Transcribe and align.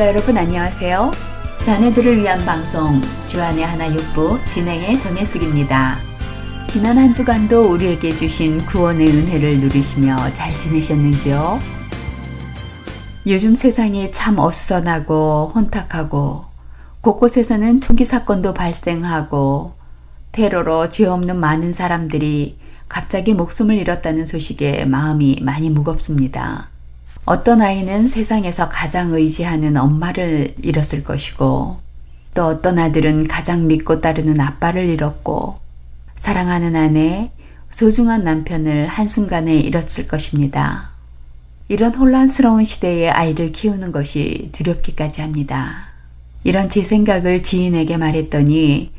애청자 0.00 0.08
여러분 0.08 0.38
안녕하세요. 0.38 1.12
자녀들을 1.62 2.22
위한 2.22 2.42
방송 2.46 3.02
주안의 3.26 3.66
하나 3.66 3.92
육부 3.92 4.38
진행의 4.46 4.98
전혜숙입니다. 4.98 5.98
지난 6.70 6.96
한 6.96 7.12
주간도 7.12 7.70
우리에게 7.70 8.16
주신 8.16 8.64
구원의 8.64 9.08
은혜를 9.08 9.60
누리시며 9.60 10.32
잘 10.32 10.58
지내셨는지요? 10.58 11.60
요즘 13.26 13.54
세상이 13.54 14.10
참 14.10 14.38
어수선하고 14.38 15.52
혼탁하고 15.54 16.46
곳곳에서는 17.02 17.82
총기 17.82 18.06
사건도 18.06 18.54
발생하고 18.54 19.74
테러로 20.32 20.88
죄 20.88 21.04
없는 21.04 21.38
많은 21.38 21.74
사람들이 21.74 22.58
갑자기 22.88 23.34
목숨을 23.34 23.76
잃었다는 23.76 24.24
소식에 24.24 24.86
마음이 24.86 25.40
많이 25.42 25.68
무겁습니다. 25.68 26.69
어떤 27.30 27.62
아이는 27.62 28.08
세상에서 28.08 28.68
가장 28.68 29.14
의지하는 29.14 29.76
엄마를 29.76 30.52
잃었을 30.60 31.04
것이고, 31.04 31.76
또 32.34 32.44
어떤 32.44 32.76
아들은 32.76 33.28
가장 33.28 33.68
믿고 33.68 34.00
따르는 34.00 34.40
아빠를 34.40 34.88
잃었고, 34.88 35.60
사랑하는 36.16 36.74
아내, 36.74 37.30
소중한 37.70 38.24
남편을 38.24 38.88
한순간에 38.88 39.54
잃었을 39.54 40.08
것입니다. 40.08 40.90
이런 41.68 41.94
혼란스러운 41.94 42.64
시대에 42.64 43.08
아이를 43.10 43.52
키우는 43.52 43.92
것이 43.92 44.48
두렵기까지 44.50 45.20
합니다. 45.20 45.86
이런 46.42 46.68
제 46.68 46.82
생각을 46.82 47.44
지인에게 47.44 47.96
말했더니 47.96 48.90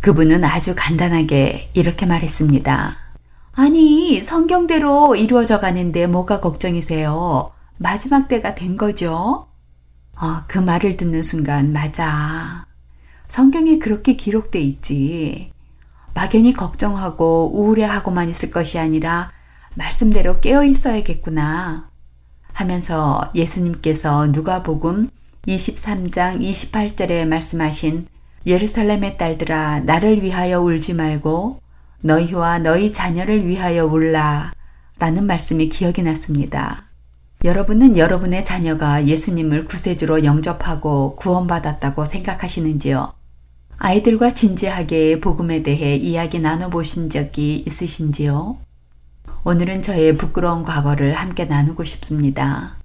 그분은 0.00 0.42
아주 0.42 0.74
간단하게 0.76 1.70
이렇게 1.74 2.04
말했습니다. 2.04 2.96
아니, 3.52 4.20
성경대로 4.24 5.14
이루어져 5.14 5.60
가는데 5.60 6.08
뭐가 6.08 6.40
걱정이세요? 6.40 7.52
마지막 7.78 8.28
때가 8.28 8.54
된 8.54 8.76
거죠? 8.76 9.48
아, 10.14 10.44
그 10.48 10.58
말을 10.58 10.96
듣는 10.96 11.22
순간, 11.22 11.72
맞아. 11.72 12.66
성경에 13.28 13.78
그렇게 13.78 14.14
기록돼 14.14 14.60
있지. 14.60 15.52
막연히 16.14 16.54
걱정하고 16.54 17.50
우울해하고만 17.54 18.30
있을 18.30 18.50
것이 18.50 18.78
아니라 18.78 19.30
말씀대로 19.74 20.40
깨어 20.40 20.64
있어야겠구나. 20.64 21.90
하면서 22.52 23.20
예수님께서 23.34 24.28
누가복음 24.28 25.10
23장 25.46 26.40
28절에 26.40 27.26
말씀하신 27.26 28.08
예루살렘의 28.46 29.18
딸들아 29.18 29.80
나를 29.80 30.22
위하여 30.22 30.60
울지 30.60 30.94
말고 30.94 31.60
너희와 32.00 32.60
너희 32.60 32.92
자녀를 32.92 33.46
위하여 33.46 33.84
울라 33.84 34.52
라는 34.98 35.26
말씀이 35.26 35.68
기억이 35.68 36.02
났습니다. 36.02 36.85
여러분은 37.44 37.96
여러분의 37.96 38.44
자녀가 38.44 39.06
예수님을 39.06 39.66
구세주로 39.66 40.24
영접하고 40.24 41.16
구원받았다고 41.16 42.04
생각하시는지요? 42.04 43.12
아이들과 43.78 44.34
진지하게 44.34 45.20
복음에 45.20 45.62
대해 45.62 45.96
이야기 45.96 46.40
나눠보신 46.40 47.10
적이 47.10 47.62
있으신지요? 47.66 48.56
오늘은 49.44 49.82
저의 49.82 50.16
부끄러운 50.16 50.64
과거를 50.64 51.12
함께 51.12 51.44
나누고 51.44 51.84
싶습니다. 51.84 52.78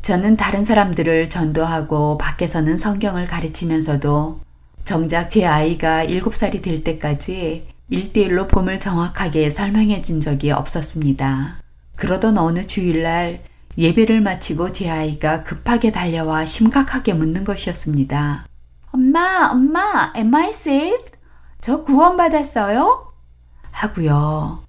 저는 0.00 0.36
다른 0.36 0.64
사람들을 0.64 1.28
전도하고 1.28 2.18
밖에서는 2.18 2.76
성경을 2.76 3.26
가르치면서도 3.26 4.40
정작 4.84 5.28
제 5.28 5.44
아이가 5.44 6.06
7살이 6.06 6.62
될 6.62 6.82
때까지 6.82 7.66
1대1로 7.90 8.48
봄을 8.48 8.80
정확하게 8.80 9.50
설명해 9.50 10.00
준 10.02 10.20
적이 10.20 10.52
없었습니다. 10.52 11.58
그러던 11.96 12.38
어느 12.38 12.62
주일날 12.62 13.42
예배를 13.78 14.20
마치고 14.20 14.72
제 14.72 14.90
아이가 14.90 15.42
급하게 15.42 15.92
달려와 15.92 16.44
심각하게 16.44 17.14
묻는 17.14 17.44
것이었습니다. 17.44 18.46
엄마, 18.90 19.48
엄마, 19.50 20.12
am 20.16 20.34
I 20.34 20.50
saved? 20.50 21.12
저 21.60 21.82
구원받았어요? 21.82 23.12
하고요. 23.70 24.62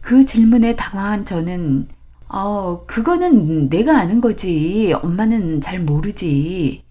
그 0.00 0.24
질문에 0.24 0.76
당황한 0.76 1.24
저는 1.24 1.88
어, 2.28 2.84
그거는 2.86 3.68
내가 3.68 3.98
아는 3.98 4.20
거지. 4.20 4.92
엄마는 5.02 5.60
잘 5.60 5.80
모르지. 5.80 6.84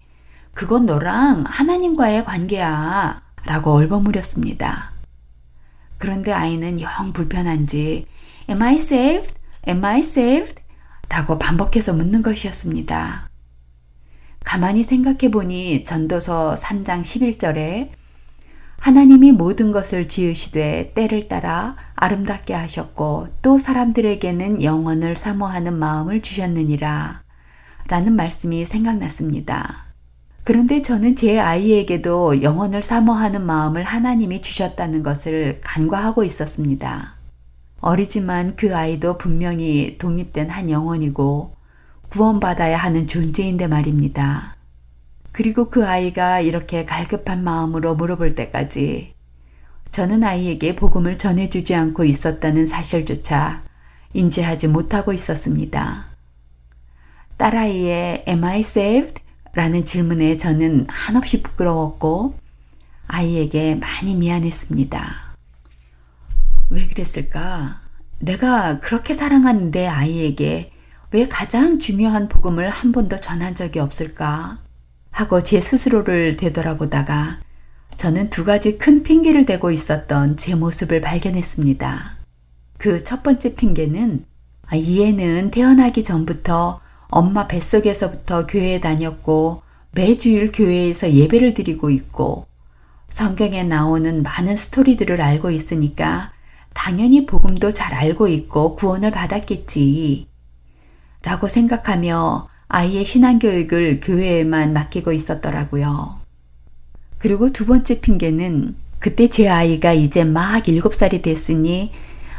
그건 0.54 0.86
너랑 0.86 1.44
하나님과의 1.46 2.24
관계야. 2.24 3.22
라고 3.44 3.72
얼버무렸습니다. 3.72 4.92
그런데 5.98 6.32
아이는 6.32 6.80
영 6.80 7.12
불편한지 7.12 8.06
Am 8.48 8.62
I 8.62 8.74
saved? 8.74 9.34
Am 9.68 9.84
I 9.84 10.00
saved? 10.00 10.65
라고 11.08 11.38
반복해서 11.38 11.92
묻는 11.92 12.22
것이었습니다. 12.22 13.28
가만히 14.44 14.84
생각해 14.84 15.30
보니 15.30 15.84
전도서 15.84 16.54
3장 16.54 17.00
11절에 17.00 17.90
하나님이 18.78 19.32
모든 19.32 19.72
것을 19.72 20.06
지으시되 20.06 20.92
때를 20.94 21.28
따라 21.28 21.76
아름답게 21.96 22.54
하셨고 22.54 23.28
또 23.42 23.58
사람들에게는 23.58 24.62
영원을 24.62 25.16
사모하는 25.16 25.78
마음을 25.78 26.20
주셨느니라 26.20 27.22
라는 27.88 28.14
말씀이 28.14 28.64
생각났습니다. 28.64 29.86
그런데 30.44 30.80
저는 30.80 31.16
제 31.16 31.40
아이에게도 31.40 32.42
영원을 32.42 32.82
사모하는 32.82 33.44
마음을 33.44 33.82
하나님이 33.82 34.40
주셨다는 34.42 35.02
것을 35.02 35.60
간과하고 35.64 36.22
있었습니다. 36.22 37.15
어리지만 37.86 38.56
그 38.56 38.76
아이도 38.76 39.16
분명히 39.16 39.96
독립된 39.96 40.50
한 40.50 40.70
영혼이고 40.70 41.54
구원받아야 42.08 42.76
하는 42.76 43.06
존재인데 43.06 43.68
말입니다. 43.68 44.56
그리고 45.30 45.68
그 45.68 45.86
아이가 45.86 46.40
이렇게 46.40 46.84
갈급한 46.84 47.44
마음으로 47.44 47.94
물어볼 47.94 48.34
때까지 48.34 49.14
저는 49.92 50.24
아이에게 50.24 50.74
복음을 50.74 51.16
전해주지 51.16 51.76
않고 51.76 52.02
있었다는 52.02 52.66
사실조차 52.66 53.62
인지하지 54.14 54.66
못하고 54.66 55.12
있었습니다. 55.12 56.06
딸아이의 57.36 58.24
Am 58.26 58.42
I 58.42 58.60
saved? 58.60 59.22
라는 59.52 59.84
질문에 59.84 60.36
저는 60.36 60.86
한없이 60.88 61.40
부끄러웠고 61.40 62.34
아이에게 63.06 63.76
많이 63.76 64.16
미안했습니다. 64.16 65.25
왜 66.70 66.86
그랬을까? 66.86 67.80
내가 68.18 68.80
그렇게 68.80 69.14
사랑하는 69.14 69.70
내 69.70 69.86
아이에게 69.86 70.72
왜 71.12 71.28
가장 71.28 71.78
중요한 71.78 72.28
복음을 72.28 72.68
한 72.68 72.92
번도 72.92 73.18
전한 73.18 73.54
적이 73.54 73.80
없을까? 73.80 74.58
하고 75.10 75.42
제 75.42 75.60
스스로를 75.60 76.36
되돌아보다가 76.36 77.40
저는 77.96 78.30
두 78.30 78.44
가지 78.44 78.76
큰 78.78 79.02
핑계를 79.02 79.46
대고 79.46 79.70
있었던 79.70 80.36
제 80.36 80.54
모습을 80.54 81.00
발견했습니다. 81.00 82.16
그 82.78 83.02
첫 83.02 83.22
번째 83.22 83.54
핑계는 83.54 84.24
아, 84.66 84.76
이 84.76 85.02
애는 85.04 85.50
태어나기 85.50 86.02
전부터 86.04 86.80
엄마 87.08 87.46
뱃속에서부터 87.46 88.46
교회에 88.46 88.80
다녔고 88.80 89.62
매주일 89.92 90.50
교회에서 90.52 91.12
예배를 91.12 91.54
드리고 91.54 91.90
있고 91.90 92.46
성경에 93.08 93.62
나오는 93.62 94.22
많은 94.22 94.56
스토리들을 94.56 95.20
알고 95.20 95.50
있으니까 95.50 96.32
당연히 96.76 97.24
복음도 97.24 97.72
잘 97.72 97.94
알고 97.94 98.28
있고 98.28 98.74
구원을 98.74 99.10
받았겠지. 99.10 100.28
라고 101.22 101.48
생각하며 101.48 102.48
아이의 102.68 103.04
신앙교육을 103.04 104.00
교회에만 104.00 104.74
맡기고 104.74 105.12
있었더라고요. 105.12 106.20
그리고 107.18 107.50
두 107.50 107.64
번째 107.64 108.00
핑계는 108.00 108.76
그때 108.98 109.28
제 109.28 109.48
아이가 109.48 109.94
이제 109.94 110.22
막 110.24 110.62
7살이 110.62 111.22
됐으니 111.22 111.92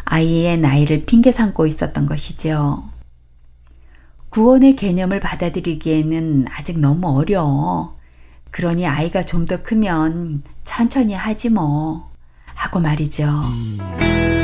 아이의 0.06 0.60
나이를 0.60 1.06
핑계 1.06 1.32
삼고 1.32 1.66
있었던 1.66 2.06
것이죠. 2.06 2.84
구원의 4.30 4.76
개념을 4.76 5.20
받아들이기에는 5.20 6.46
아직 6.52 6.80
너무 6.80 7.08
어려워. 7.18 7.98
그러니 8.52 8.86
아이가 8.86 9.24
좀 9.24 9.46
더 9.46 9.64
크면 9.64 10.44
천천히 10.64 11.14
하지 11.16 11.50
뭐. 11.50 12.07
하고 12.58 12.80
말이죠. 12.80 13.24
주 13.24 14.37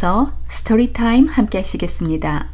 이어서 0.00 0.32
Story 0.48 0.91
Time 0.91 1.26
함께 1.26 1.58
하시겠습니다. 1.58 2.50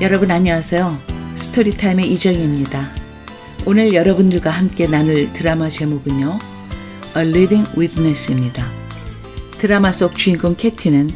여러분 0.00 0.30
안녕하세요. 0.30 0.98
Story 1.34 1.69
Time의 1.69 2.10
이정입니다. 2.12 2.90
오늘 3.66 3.92
여러분들과 3.92 4.48
함께 4.48 4.86
나눌 4.86 5.30
드라마 5.34 5.68
제목은요. 5.68 6.38
A 7.18 7.28
Living 7.28 7.70
Witness입니다. 7.76 8.64
드라마 9.58 9.92
속 9.92 10.16
주인공 10.16 10.56
캐티는 10.56 11.10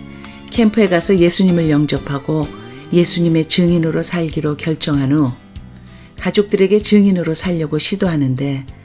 캠프에 0.50 0.86
가서 0.86 1.16
예수님을 1.16 1.70
영접하고 1.70 2.46
예수님의 2.92 3.48
증인으로 3.48 4.02
살기로 4.02 4.58
결정한 4.58 5.12
후 5.12 5.32
가족들에게 6.18 6.76
증인으로 6.78 7.34
살려고 7.34 7.78
시도하는데 7.78 8.77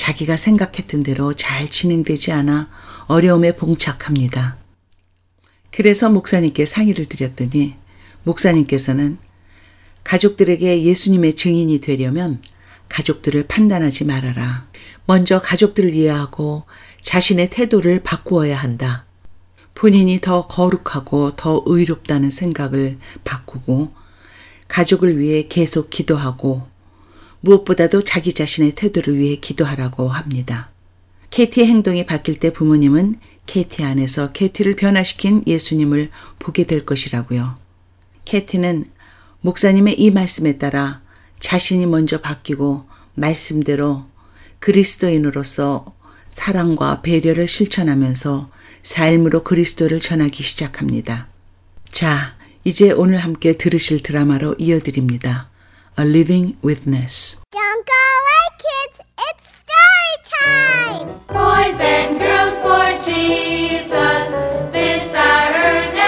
자기가 0.00 0.38
생각했던 0.38 1.02
대로 1.02 1.34
잘 1.34 1.68
진행되지 1.68 2.32
않아 2.32 2.70
어려움에 3.06 3.54
봉착합니다. 3.54 4.56
그래서 5.70 6.08
목사님께 6.08 6.64
상의를 6.64 7.04
드렸더니 7.04 7.74
목사님께서는 8.22 9.18
가족들에게 10.02 10.84
예수님의 10.84 11.36
증인이 11.36 11.82
되려면 11.82 12.40
가족들을 12.88 13.46
판단하지 13.46 14.06
말아라. 14.06 14.66
먼저 15.04 15.42
가족들을 15.42 15.92
이해하고 15.92 16.64
자신의 17.02 17.50
태도를 17.50 18.02
바꾸어야 18.02 18.56
한다. 18.56 19.04
본인이 19.74 20.18
더 20.22 20.46
거룩하고 20.46 21.36
더 21.36 21.62
의롭다는 21.66 22.30
생각을 22.30 22.96
바꾸고 23.24 23.92
가족을 24.66 25.18
위해 25.18 25.46
계속 25.46 25.90
기도하고 25.90 26.69
무엇보다도 27.40 28.02
자기 28.02 28.32
자신의 28.32 28.72
태도를 28.72 29.16
위해 29.18 29.36
기도하라고 29.36 30.08
합니다. 30.08 30.70
케티의 31.30 31.66
행동이 31.66 32.06
바뀔 32.06 32.38
때 32.38 32.52
부모님은 32.52 33.20
케티 33.46 33.82
안에서 33.82 34.32
케티를 34.32 34.76
변화시킨 34.76 35.42
예수님을 35.46 36.10
보게 36.38 36.64
될 36.64 36.84
것이라고요. 36.84 37.56
케티는 38.24 38.84
목사님의 39.40 40.00
이 40.00 40.10
말씀에 40.10 40.58
따라 40.58 41.00
자신이 41.40 41.86
먼저 41.86 42.20
바뀌고 42.20 42.84
말씀대로 43.14 44.04
그리스도인으로서 44.58 45.94
사랑과 46.28 47.02
배려를 47.02 47.48
실천하면서 47.48 48.50
삶으로 48.82 49.42
그리스도를 49.42 50.00
전하기 50.00 50.42
시작합니다. 50.42 51.28
자, 51.90 52.36
이제 52.64 52.92
오늘 52.92 53.18
함께 53.18 53.54
들으실 53.54 54.02
드라마로 54.02 54.54
이어드립니다. 54.58 55.49
A 56.00 56.04
Living 56.06 56.56
Witness. 56.62 57.36
Don't 57.52 57.86
go 57.86 57.92
away, 58.20 58.46
kids. 58.64 58.96
It's 59.28 59.46
story 59.60 60.16
time. 60.40 61.06
Boys 61.28 61.78
and 61.78 62.18
girls 62.18 62.56
for 62.64 62.88
Jesus, 63.04 64.28
this 64.72 65.14
our 65.14 65.52
earnest 65.52 65.99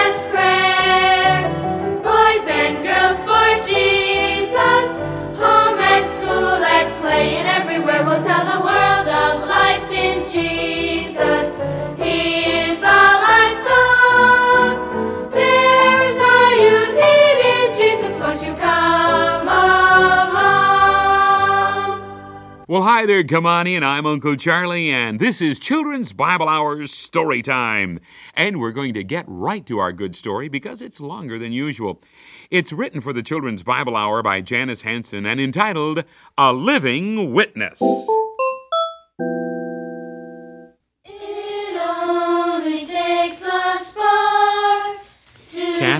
Well, 22.73 22.81
hi 22.81 23.05
there, 23.05 23.23
Kamani, 23.23 23.75
and 23.75 23.85
I'm 23.85 24.07
Uncle 24.07 24.35
Charlie, 24.35 24.89
and 24.89 25.19
this 25.19 25.43
is 25.43 25.59
Children's 25.59 26.11
Bible 26.11 26.49
Hours 26.49 26.91
Story 26.91 27.43
Time. 27.43 27.99
And 28.33 28.59
we're 28.59 28.71
going 28.71 28.95
to 28.95 29.03
get 29.03 29.25
right 29.27 29.63
to 29.67 29.77
our 29.77 29.93
good 29.93 30.15
story 30.15 30.49
because 30.49 30.81
it's 30.81 30.99
longer 30.99 31.37
than 31.37 31.51
usual. 31.51 32.01
It's 32.49 32.73
written 32.73 32.99
for 32.99 33.13
the 33.13 33.21
Children's 33.21 33.61
Bible 33.61 33.95
Hour 33.95 34.23
by 34.23 34.41
Janice 34.41 34.81
Hanson 34.81 35.23
and 35.23 35.39
entitled 35.39 36.03
A 36.35 36.51
Living 36.51 37.31
Witness. 37.31 37.79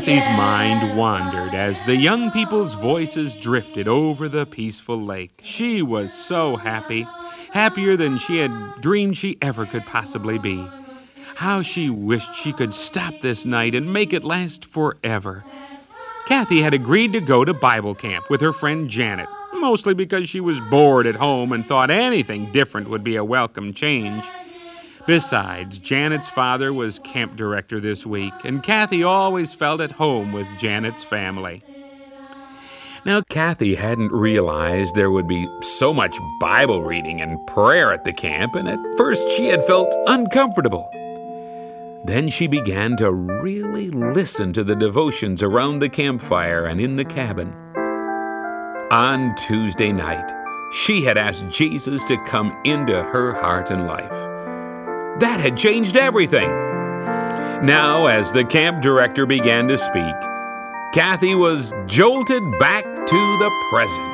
Kathy's 0.04 0.26
get 0.26 0.38
mind 0.38 0.98
wandered 0.98 1.54
as 1.54 1.82
the 1.84 1.96
young 1.96 2.30
people's 2.30 2.74
voices 2.74 3.38
drifted 3.38 3.88
over 3.88 4.28
the 4.28 4.46
peaceful 4.46 5.02
lake. 5.02 5.40
She 5.46 5.82
was 5.82 6.14
so 6.14 6.58
happy, 6.58 7.08
happier 7.54 7.96
than 7.96 8.18
she 8.18 8.40
had 8.40 8.82
dreamed 8.82 9.16
she 9.16 9.38
ever 9.42 9.66
could 9.66 9.86
possibly 9.86 10.38
be. 10.38 10.68
How 11.36 11.62
she 11.62 11.90
wished 11.90 12.36
she 12.36 12.52
could 12.52 12.74
stop 12.74 13.14
this 13.22 13.46
night 13.46 13.76
and 13.76 13.94
make 13.94 14.12
it 14.12 14.26
last 14.26 14.66
forever. 14.66 15.46
Kathy 16.26 16.62
had 16.62 16.74
agreed 16.74 17.14
to 17.14 17.22
go 17.22 17.46
to 17.46 17.54
Bible 17.54 17.96
camp 17.96 18.30
with 18.30 18.42
her 18.42 18.52
friend 18.52 18.90
Janet, 18.90 19.30
mostly 19.54 19.94
because 19.94 20.28
she 20.28 20.42
was 20.42 20.60
bored 20.60 21.08
at 21.08 21.16
home 21.16 21.54
and 21.54 21.66
thought 21.66 21.90
anything 21.90 22.52
different 22.52 22.90
would 22.90 23.06
be 23.06 23.16
a 23.16 23.24
welcome 23.24 23.74
change. 23.74 24.26
Besides, 25.06 25.80
Janet's 25.80 26.30
father 26.30 26.72
was 26.72 27.00
camp 27.00 27.36
director 27.36 27.82
this 27.82 28.06
week, 28.06 28.34
and 28.46 28.64
Kathy 28.64 29.04
always 29.04 29.54
felt 29.54 29.82
at 29.82 29.92
home 29.92 30.32
with 30.32 30.48
Janet's 30.58 31.04
family. 31.04 31.62
Now, 33.06 33.22
Kathy 33.30 33.76
hadn't 33.76 34.14
realized 34.14 34.96
there 34.96 35.12
would 35.12 35.28
be 35.28 35.46
so 35.62 35.94
much 35.94 36.18
Bible 36.40 36.84
reading 36.84 37.20
and 37.20 37.38
prayer 37.48 37.92
at 37.92 38.06
the 38.06 38.14
camp, 38.14 38.56
and 38.56 38.70
at 38.70 38.80
first 38.98 39.30
she 39.32 39.48
had 39.48 39.62
felt 39.66 39.94
uncomfortable. 40.08 40.90
Then 42.06 42.30
she 42.30 42.48
began 42.48 42.96
to 42.98 43.12
really 43.12 43.90
listen 43.90 44.54
to 44.54 44.64
the 44.64 44.76
devotions 44.76 45.44
around 45.44 45.80
the 45.80 45.90
campfire 45.90 46.66
and 46.66 46.80
in 46.80 46.96
the 46.96 47.06
cabin. 47.06 47.54
On 48.92 49.36
Tuesday 49.36 49.92
night, 49.92 50.32
she 50.72 51.04
had 51.04 51.18
asked 51.18 51.50
Jesus 51.50 52.08
to 52.08 52.24
come 52.26 52.58
into 52.64 53.04
her 53.04 53.34
heart 53.34 53.70
and 53.70 53.86
life. 53.86 54.33
That 55.20 55.40
had 55.40 55.56
changed 55.56 55.96
everything. 55.96 56.50
Now, 57.64 58.08
as 58.08 58.32
the 58.32 58.44
camp 58.44 58.82
director 58.82 59.26
began 59.28 59.68
to 59.68 59.78
speak, 59.78 60.16
Kathy 60.92 61.36
was 61.36 61.72
jolted 61.86 62.44
back 62.58 62.84
to 62.84 63.38
the 63.38 63.52
present. 63.70 64.14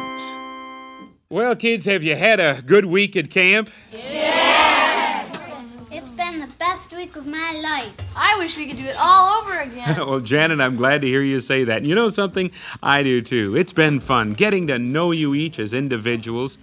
Well, 1.29 1.55
kids, 1.55 1.85
have 1.85 2.03
you 2.03 2.15
had 2.15 2.41
a 2.41 2.61
good 2.65 2.85
week 2.85 3.15
at 3.15 3.29
camp? 3.29 3.69
Yeah! 3.93 5.25
It's 5.89 6.11
been 6.11 6.39
the 6.39 6.49
best 6.59 6.91
week 6.91 7.15
of 7.15 7.25
my 7.25 7.53
life. 7.53 7.93
I 8.15 8.35
wish 8.37 8.57
we 8.57 8.67
could 8.67 8.77
do 8.77 8.85
it 8.85 8.97
all 8.99 9.41
over 9.41 9.59
again. 9.59 9.95
well, 10.07 10.19
Janet, 10.19 10.59
I'm 10.59 10.75
glad 10.75 11.01
to 11.01 11.07
hear 11.07 11.21
you 11.21 11.39
say 11.39 11.63
that. 11.63 11.85
You 11.85 11.95
know 11.95 12.09
something? 12.09 12.51
I 12.83 13.03
do 13.03 13.21
too. 13.21 13.55
It's 13.55 13.73
been 13.73 14.01
fun 14.01 14.33
getting 14.33 14.67
to 14.67 14.77
know 14.77 15.11
you 15.11 15.33
each 15.33 15.59
as 15.59 15.73
individuals. 15.73 16.57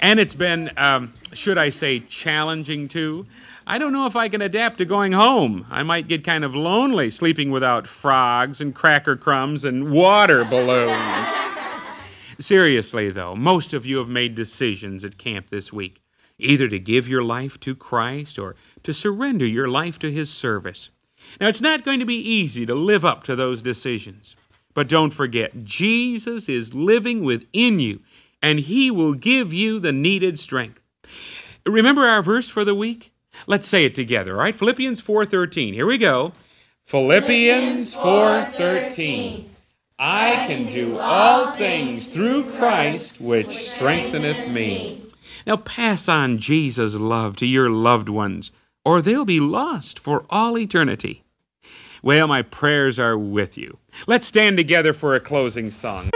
And 0.00 0.20
it's 0.20 0.34
been, 0.34 0.70
um, 0.76 1.12
should 1.32 1.58
I 1.58 1.70
say, 1.70 2.00
challenging 2.00 2.88
too. 2.88 3.26
I 3.66 3.78
don't 3.78 3.92
know 3.92 4.06
if 4.06 4.16
I 4.16 4.28
can 4.28 4.42
adapt 4.42 4.78
to 4.78 4.84
going 4.84 5.12
home. 5.12 5.66
I 5.70 5.82
might 5.82 6.08
get 6.08 6.24
kind 6.24 6.44
of 6.44 6.54
lonely 6.54 7.10
sleeping 7.10 7.50
without 7.50 7.86
frogs 7.86 8.60
and 8.60 8.74
cracker 8.74 9.16
crumbs 9.16 9.64
and 9.64 9.90
water 9.92 10.44
balloons. 10.44 11.28
Seriously, 12.38 13.10
though, 13.10 13.36
most 13.36 13.72
of 13.74 13.84
you 13.84 13.98
have 13.98 14.08
made 14.08 14.34
decisions 14.34 15.04
at 15.04 15.18
camp 15.18 15.50
this 15.50 15.72
week 15.72 16.00
either 16.40 16.68
to 16.68 16.78
give 16.78 17.08
your 17.08 17.22
life 17.22 17.60
to 17.60 17.74
Christ 17.74 18.38
or 18.38 18.56
to 18.82 18.92
surrender 18.92 19.46
your 19.46 19.68
life 19.68 19.98
to 20.00 20.10
His 20.10 20.30
service. 20.30 20.90
Now, 21.40 21.48
it's 21.48 21.60
not 21.60 21.84
going 21.84 22.00
to 22.00 22.06
be 22.06 22.14
easy 22.14 22.64
to 22.66 22.74
live 22.74 23.04
up 23.04 23.24
to 23.24 23.36
those 23.36 23.62
decisions. 23.62 24.34
But 24.72 24.88
don't 24.88 25.12
forget, 25.12 25.64
Jesus 25.64 26.48
is 26.48 26.74
living 26.74 27.24
within 27.24 27.78
you, 27.78 28.00
and 28.42 28.60
He 28.60 28.90
will 28.90 29.14
give 29.14 29.52
you 29.52 29.78
the 29.78 29.92
needed 29.92 30.38
strength. 30.38 30.80
Remember 31.66 32.02
our 32.02 32.22
verse 32.22 32.48
for 32.48 32.64
the 32.64 32.74
week? 32.74 33.12
Let's 33.46 33.68
say 33.68 33.84
it 33.84 33.94
together, 33.94 34.34
all 34.34 34.40
right? 34.40 34.54
Philippians 34.54 35.00
4:13. 35.00 35.74
Here 35.74 35.86
we 35.86 35.98
go. 35.98 36.32
Philippians 36.86 37.94
4:13. 37.94 39.46
I 39.98 40.46
can 40.46 40.72
do 40.72 40.98
all 40.98 41.52
things 41.52 42.10
through 42.10 42.44
Christ 42.52 43.20
which 43.20 43.68
strengtheneth 43.68 44.50
me. 44.50 45.02
Now 45.46 45.56
pass 45.56 46.08
on 46.08 46.38
Jesus' 46.38 46.94
love 46.94 47.36
to 47.36 47.46
your 47.46 47.70
loved 47.70 48.08
ones, 48.08 48.50
or 48.84 49.02
they'll 49.02 49.24
be 49.24 49.40
lost 49.40 49.98
for 49.98 50.24
all 50.30 50.58
eternity. 50.58 51.22
Well, 52.02 52.26
my 52.26 52.42
prayers 52.42 52.98
are 52.98 53.18
with 53.18 53.58
you. 53.58 53.78
Let's 54.06 54.26
stand 54.26 54.56
together 54.56 54.94
for 54.94 55.14
a 55.14 55.20
closing 55.20 55.70
song. 55.70 56.10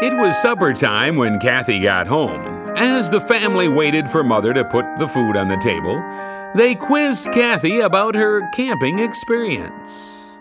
It 0.00 0.14
was 0.14 0.40
supper 0.40 0.72
time 0.72 1.16
when 1.16 1.40
Kathy 1.40 1.80
got 1.80 2.06
home. 2.06 2.46
As 2.76 3.10
the 3.10 3.20
family 3.20 3.68
waited 3.68 4.08
for 4.08 4.22
Mother 4.22 4.54
to 4.54 4.64
put 4.64 4.84
the 4.96 5.08
food 5.08 5.36
on 5.36 5.48
the 5.48 5.56
table, 5.56 6.00
they 6.54 6.76
quizzed 6.76 7.32
Kathy 7.32 7.80
about 7.80 8.14
her 8.14 8.48
camping 8.54 9.00
experience. 9.00 10.38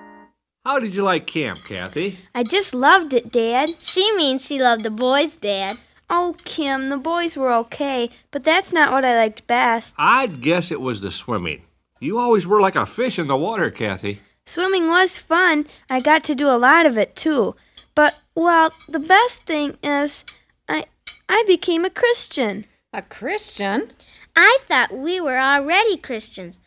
How 0.64 0.78
did 0.78 0.94
you 0.94 1.02
like 1.02 1.26
camp, 1.26 1.58
Kathy? 1.66 2.20
I 2.36 2.44
just 2.44 2.76
loved 2.76 3.16
it, 3.16 3.32
Dad. 3.32 3.72
She 3.80 4.16
means 4.16 4.46
she 4.46 4.62
loved 4.62 4.84
the 4.84 4.92
boys, 4.92 5.34
Dad. 5.34 5.80
Oh, 6.08 6.36
Kim, 6.46 6.90
the 6.90 7.00
boys 7.00 7.36
were 7.36 7.52
okay, 7.52 8.12
but 8.30 8.44
that's 8.44 8.72
not 8.72 8.92
what 8.92 9.04
I 9.04 9.16
liked 9.16 9.48
best. 9.48 9.96
I'd 9.98 10.40
guess 10.40 10.70
it 10.70 10.82
was 10.82 11.02
the 11.02 11.10
swimming. 11.10 11.64
You 12.00 12.20
always 12.20 12.46
were 12.46 12.62
like 12.62 12.76
a 12.76 12.86
fish 12.86 13.18
in 13.18 13.26
the 13.26 13.36
water, 13.36 13.72
Kathy. 13.72 14.22
Swimming 14.46 14.88
was 14.88 15.18
fun. 15.18 15.66
I 15.90 16.00
got 16.00 16.24
to 16.26 16.36
do 16.36 16.48
a 16.48 16.62
lot 16.62 16.86
of 16.86 16.96
it 16.96 17.16
too. 17.16 17.56
But 17.98 18.20
well, 18.36 18.70
the 18.88 19.00
best 19.00 19.42
thing 19.48 19.76
is 19.82 20.24
I 20.70 20.86
I 21.28 21.44
became 21.48 21.84
a 21.84 21.90
Christian. 21.90 22.66
A 22.94 23.02
Christian? 23.02 23.92
I 24.36 24.60
thought 24.62 24.96
we 24.96 25.20
were 25.20 25.40
already 25.40 25.98
Christians. 25.98 26.60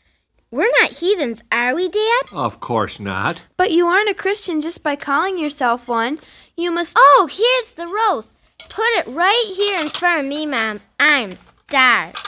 We're 0.50 0.72
not 0.80 0.98
heathens, 0.98 1.40
are 1.52 1.72
we, 1.72 1.88
Dad? 1.88 2.22
Of 2.32 2.58
course 2.58 2.98
not. 2.98 3.42
But 3.56 3.70
you 3.70 3.86
aren't 3.86 4.10
a 4.10 4.22
Christian 4.22 4.60
just 4.60 4.82
by 4.82 4.96
calling 4.96 5.38
yourself 5.38 5.86
one. 5.86 6.18
You 6.56 6.72
must. 6.72 6.96
Oh, 6.98 7.28
here's 7.30 7.74
the 7.74 7.86
roast. 7.86 8.34
Put 8.68 8.90
it 8.98 9.06
right 9.06 9.52
here 9.54 9.78
in 9.80 9.88
front 9.88 10.22
of 10.22 10.26
me, 10.26 10.46
Mom. 10.46 10.80
I'm 10.98 11.36
starved. 11.36 12.18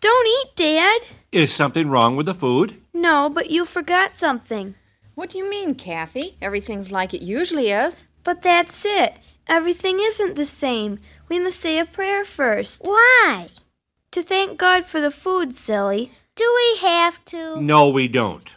Don't 0.00 0.28
eat, 0.28 0.54
Dad. 0.54 1.00
Is 1.32 1.52
something 1.52 1.88
wrong 1.88 2.14
with 2.14 2.26
the 2.26 2.34
food? 2.34 2.80
No, 2.94 3.28
but 3.28 3.50
you 3.50 3.64
forgot 3.64 4.14
something. 4.14 4.76
What 5.16 5.30
do 5.30 5.38
you 5.38 5.48
mean, 5.48 5.74
Kathy? 5.76 6.36
Everything's 6.42 6.92
like 6.92 7.14
it 7.14 7.22
usually 7.22 7.70
is. 7.70 8.04
But 8.22 8.42
that's 8.42 8.84
it. 8.84 9.14
Everything 9.48 9.98
isn't 9.98 10.36
the 10.36 10.44
same. 10.44 10.98
We 11.30 11.40
must 11.40 11.58
say 11.58 11.78
a 11.78 11.86
prayer 11.86 12.22
first. 12.22 12.82
Why? 12.84 13.48
To 14.10 14.22
thank 14.22 14.58
God 14.58 14.84
for 14.84 15.00
the 15.00 15.10
food, 15.10 15.54
silly. 15.54 16.10
Do 16.34 16.44
we 16.54 16.80
have 16.86 17.24
to? 17.26 17.58
No, 17.62 17.88
we 17.88 18.08
don't. 18.08 18.56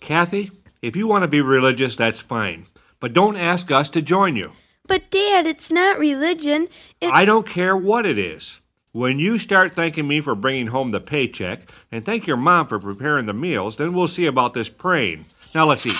Kathy, 0.00 0.50
if 0.82 0.96
you 0.96 1.06
want 1.06 1.22
to 1.22 1.28
be 1.28 1.40
religious, 1.40 1.94
that's 1.94 2.20
fine. 2.20 2.66
But 2.98 3.12
don't 3.12 3.36
ask 3.36 3.70
us 3.70 3.88
to 3.90 4.02
join 4.02 4.34
you. 4.34 4.50
But, 4.88 5.08
Dad, 5.08 5.46
it's 5.46 5.70
not 5.70 6.00
religion. 6.00 6.66
It's. 7.00 7.12
I 7.12 7.24
don't 7.24 7.46
care 7.46 7.76
what 7.76 8.06
it 8.06 8.18
is. 8.18 8.58
When 8.90 9.20
you 9.20 9.38
start 9.38 9.74
thanking 9.74 10.08
me 10.08 10.20
for 10.20 10.34
bringing 10.34 10.66
home 10.66 10.90
the 10.90 11.00
paycheck 11.00 11.70
and 11.92 12.04
thank 12.04 12.26
your 12.26 12.36
mom 12.36 12.66
for 12.66 12.80
preparing 12.80 13.26
the 13.26 13.32
meals, 13.32 13.76
then 13.76 13.92
we'll 13.92 14.08
see 14.08 14.26
about 14.26 14.52
this 14.52 14.68
praying. 14.68 15.26
Now 15.54 15.66
let's 15.66 15.84
eat. 15.86 15.92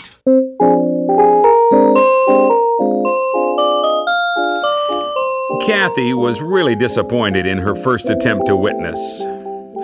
Kathy 5.67 6.15
was 6.15 6.41
really 6.41 6.75
disappointed 6.75 7.47
in 7.47 7.59
her 7.59 7.75
first 7.75 8.09
attempt 8.09 8.47
to 8.47 8.57
witness. 8.57 8.99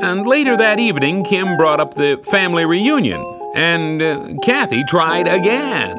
And 0.02 0.26
later 0.26 0.56
that 0.56 0.80
evening, 0.80 1.24
Kim 1.24 1.56
brought 1.56 1.80
up 1.80 1.94
the 1.94 2.20
family 2.30 2.64
reunion, 2.64 3.20
and 3.54 4.00
uh, 4.00 4.34
Kathy 4.42 4.84
tried 4.84 5.28
again. 5.28 5.96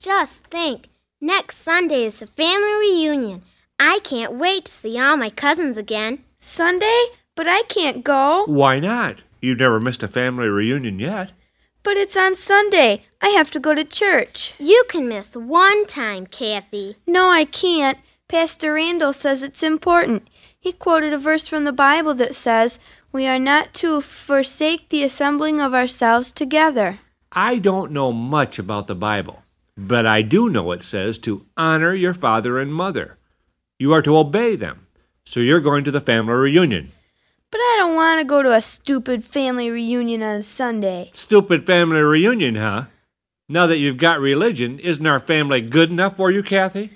Just 0.00 0.44
think. 0.46 0.88
Next 1.20 1.58
Sunday 1.58 2.04
is 2.04 2.20
the 2.20 2.26
family 2.26 2.72
reunion. 2.80 3.42
I 3.78 4.00
can't 4.02 4.34
wait 4.34 4.64
to 4.64 4.72
see 4.72 4.98
all 4.98 5.16
my 5.16 5.30
cousins 5.30 5.76
again. 5.76 6.24
Sunday? 6.38 7.04
But 7.34 7.46
I 7.48 7.62
can't 7.68 8.02
go. 8.02 8.44
Why 8.46 8.80
not? 8.80 9.16
You've 9.40 9.60
never 9.60 9.78
missed 9.78 10.02
a 10.02 10.08
family 10.08 10.48
reunion 10.48 10.98
yet. 10.98 11.32
But 11.88 11.96
it's 11.96 12.18
on 12.18 12.34
Sunday. 12.34 13.06
I 13.22 13.30
have 13.30 13.50
to 13.50 13.58
go 13.58 13.74
to 13.74 13.82
church. 13.82 14.52
You 14.58 14.84
can 14.90 15.08
miss 15.08 15.34
one 15.34 15.86
time, 15.86 16.26
Kathy. 16.26 16.96
No, 17.06 17.30
I 17.30 17.46
can't. 17.46 17.96
Pastor 18.28 18.74
Randall 18.74 19.14
says 19.14 19.42
it's 19.42 19.62
important. 19.62 20.28
He 20.60 20.72
quoted 20.72 21.14
a 21.14 21.18
verse 21.18 21.48
from 21.48 21.64
the 21.64 21.72
Bible 21.72 22.12
that 22.16 22.34
says, 22.34 22.78
We 23.10 23.26
are 23.26 23.38
not 23.38 23.72
to 23.80 24.02
forsake 24.02 24.90
the 24.90 25.02
assembling 25.02 25.62
of 25.62 25.72
ourselves 25.72 26.30
together. 26.30 26.98
I 27.32 27.56
don't 27.56 27.90
know 27.90 28.12
much 28.12 28.58
about 28.58 28.86
the 28.86 28.94
Bible, 28.94 29.42
but 29.74 30.04
I 30.04 30.20
do 30.20 30.50
know 30.50 30.72
it 30.72 30.82
says 30.82 31.16
to 31.20 31.46
honor 31.56 31.94
your 31.94 32.12
father 32.12 32.58
and 32.58 32.70
mother. 32.70 33.16
You 33.78 33.94
are 33.94 34.02
to 34.02 34.18
obey 34.18 34.56
them. 34.56 34.86
So 35.24 35.40
you're 35.40 35.60
going 35.60 35.84
to 35.84 35.90
the 35.90 36.02
family 36.02 36.34
reunion. 36.34 36.92
But 37.50 37.58
I 37.58 37.76
don't 37.78 37.94
want 37.94 38.20
to 38.20 38.26
go 38.26 38.42
to 38.42 38.52
a 38.52 38.60
stupid 38.60 39.24
family 39.24 39.70
reunion 39.70 40.22
on 40.22 40.42
Sunday. 40.42 41.10
Stupid 41.14 41.64
family 41.64 42.00
reunion, 42.00 42.56
huh? 42.56 42.84
Now 43.48 43.66
that 43.66 43.78
you've 43.78 43.96
got 43.96 44.20
religion, 44.20 44.78
isn't 44.78 45.06
our 45.06 45.18
family 45.18 45.62
good 45.62 45.90
enough 45.90 46.16
for 46.16 46.30
you, 46.30 46.42
Kathy? 46.42 46.90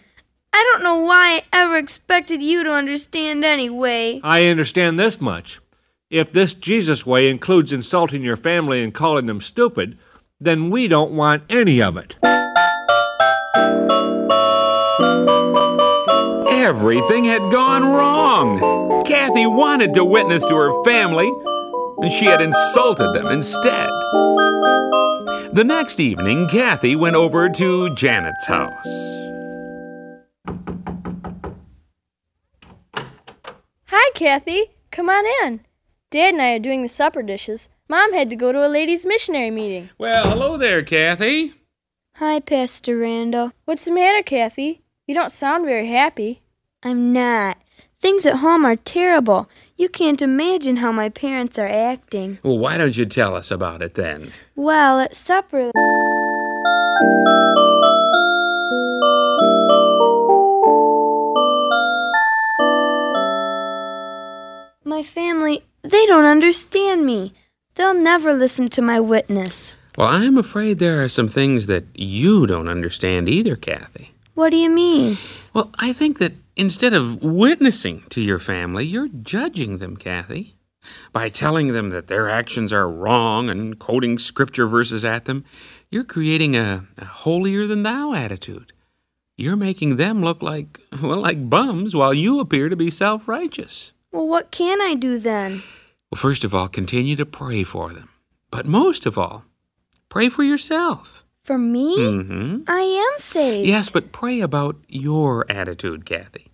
I 0.52 0.70
don't 0.70 0.84
know 0.84 1.00
why 1.00 1.40
I 1.52 1.64
ever 1.64 1.76
expected 1.78 2.42
you 2.42 2.62
to 2.64 2.70
understand 2.70 3.42
anyway. 3.42 4.20
I 4.22 4.48
understand 4.48 4.98
this 4.98 5.18
much. 5.18 5.60
If 6.10 6.30
this 6.30 6.52
Jesus 6.52 7.06
way 7.06 7.30
includes 7.30 7.72
insulting 7.72 8.22
your 8.22 8.36
family 8.36 8.84
and 8.84 8.92
calling 8.92 9.24
them 9.24 9.40
stupid, 9.40 9.96
then 10.38 10.68
we 10.68 10.86
don't 10.86 11.12
want 11.12 11.44
any 11.48 11.80
of 11.80 11.96
it. 11.96 12.16
Everything 16.50 17.24
had 17.24 17.50
gone 17.50 17.84
wrong. 17.84 18.81
Kathy 19.04 19.46
wanted 19.46 19.94
to 19.94 20.04
witness 20.04 20.46
to 20.46 20.54
her 20.54 20.84
family, 20.84 21.30
and 21.98 22.10
she 22.10 22.26
had 22.26 22.40
insulted 22.40 23.12
them 23.14 23.26
instead. 23.26 23.90
The 25.54 25.64
next 25.64 26.00
evening, 26.00 26.48
Kathy 26.48 26.96
went 26.96 27.16
over 27.16 27.48
to 27.48 27.94
Janet's 27.94 28.46
house. 28.46 29.28
Hi, 33.86 34.10
Kathy. 34.14 34.70
Come 34.90 35.10
on 35.10 35.24
in. 35.42 35.60
Dad 36.10 36.34
and 36.34 36.42
I 36.42 36.52
are 36.52 36.58
doing 36.58 36.82
the 36.82 36.88
supper 36.88 37.22
dishes. 37.22 37.68
Mom 37.88 38.12
had 38.12 38.30
to 38.30 38.36
go 38.36 38.52
to 38.52 38.66
a 38.66 38.68
ladies' 38.68 39.04
missionary 39.04 39.50
meeting. 39.50 39.90
Well, 39.98 40.28
hello 40.28 40.56
there, 40.56 40.82
Kathy. 40.82 41.54
Hi, 42.16 42.40
Pastor 42.40 42.96
Randall. 42.98 43.52
What's 43.64 43.84
the 43.84 43.92
matter, 43.92 44.22
Kathy? 44.22 44.82
You 45.06 45.14
don't 45.14 45.32
sound 45.32 45.64
very 45.66 45.88
happy. 45.88 46.42
I'm 46.82 47.12
not. 47.12 47.58
Things 48.02 48.26
at 48.26 48.38
home 48.38 48.64
are 48.64 48.74
terrible. 48.74 49.48
You 49.76 49.88
can't 49.88 50.20
imagine 50.20 50.78
how 50.78 50.90
my 50.90 51.08
parents 51.08 51.56
are 51.56 51.68
acting. 51.68 52.40
Well, 52.42 52.58
why 52.58 52.76
don't 52.76 52.96
you 52.96 53.06
tell 53.06 53.36
us 53.36 53.52
about 53.52 53.80
it 53.80 53.94
then? 53.94 54.32
Well, 54.56 54.98
at 54.98 55.14
supper. 55.14 55.70
My 64.84 65.04
family, 65.04 65.62
they 65.82 66.04
don't 66.06 66.24
understand 66.24 67.06
me. 67.06 67.32
They'll 67.76 67.94
never 67.94 68.32
listen 68.32 68.68
to 68.70 68.82
my 68.82 68.98
witness. 68.98 69.74
Well, 69.96 70.08
I'm 70.08 70.36
afraid 70.36 70.80
there 70.80 71.04
are 71.04 71.08
some 71.08 71.28
things 71.28 71.66
that 71.66 71.84
you 71.94 72.48
don't 72.48 72.66
understand 72.66 73.28
either, 73.28 73.54
Kathy. 73.54 74.10
What 74.34 74.50
do 74.50 74.56
you 74.56 74.70
mean? 74.70 75.18
Well, 75.54 75.70
I 75.78 75.92
think 75.92 76.18
that 76.18 76.32
instead 76.62 76.94
of 76.94 77.22
witnessing 77.24 78.04
to 78.10 78.20
your 78.20 78.38
family, 78.38 78.86
you're 78.86 79.08
judging 79.08 79.78
them, 79.78 79.96
Kathy. 79.96 80.54
By 81.12 81.28
telling 81.28 81.68
them 81.68 81.90
that 81.90 82.06
their 82.06 82.28
actions 82.28 82.72
are 82.72 82.88
wrong 82.88 83.50
and 83.50 83.78
quoting 83.78 84.16
scripture 84.16 84.66
verses 84.68 85.04
at 85.04 85.24
them, 85.24 85.44
you're 85.90 86.04
creating 86.04 86.56
a, 86.56 86.86
a 86.98 87.04
holier 87.04 87.66
than 87.66 87.82
thou 87.82 88.14
attitude. 88.14 88.72
You're 89.36 89.56
making 89.56 89.96
them 89.96 90.22
look 90.22 90.40
like, 90.40 90.80
well, 91.02 91.20
like 91.20 91.50
bums 91.50 91.96
while 91.96 92.14
you 92.14 92.38
appear 92.38 92.68
to 92.68 92.76
be 92.76 92.90
self 92.90 93.26
righteous. 93.26 93.92
Well, 94.12 94.28
what 94.28 94.52
can 94.52 94.80
I 94.80 94.94
do 94.94 95.18
then? 95.18 95.64
Well, 96.10 96.20
first 96.20 96.44
of 96.44 96.54
all, 96.54 96.68
continue 96.68 97.16
to 97.16 97.26
pray 97.26 97.64
for 97.64 97.92
them. 97.92 98.08
But 98.52 98.66
most 98.66 99.04
of 99.04 99.18
all, 99.18 99.44
pray 100.08 100.28
for 100.28 100.44
yourself. 100.44 101.24
For 101.42 101.58
me? 101.58 101.98
Mm-hmm. 101.98 102.62
I 102.68 102.82
am 102.82 103.18
saved. 103.18 103.66
Yes, 103.66 103.90
but 103.90 104.12
pray 104.12 104.40
about 104.40 104.76
your 104.88 105.44
attitude, 105.50 106.04
Kathy. 106.04 106.51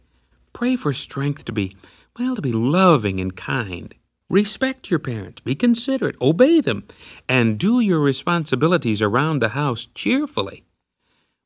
Pray 0.58 0.74
for 0.74 0.92
strength 0.92 1.44
to 1.44 1.52
be, 1.52 1.76
well, 2.18 2.34
to 2.34 2.42
be 2.42 2.50
loving 2.50 3.20
and 3.20 3.36
kind. 3.36 3.94
Respect 4.28 4.90
your 4.90 4.98
parents, 4.98 5.40
be 5.40 5.54
considerate, 5.54 6.16
obey 6.20 6.60
them, 6.60 6.82
and 7.28 7.60
do 7.60 7.78
your 7.78 8.00
responsibilities 8.00 9.00
around 9.00 9.38
the 9.38 9.50
house 9.50 9.86
cheerfully. 9.94 10.64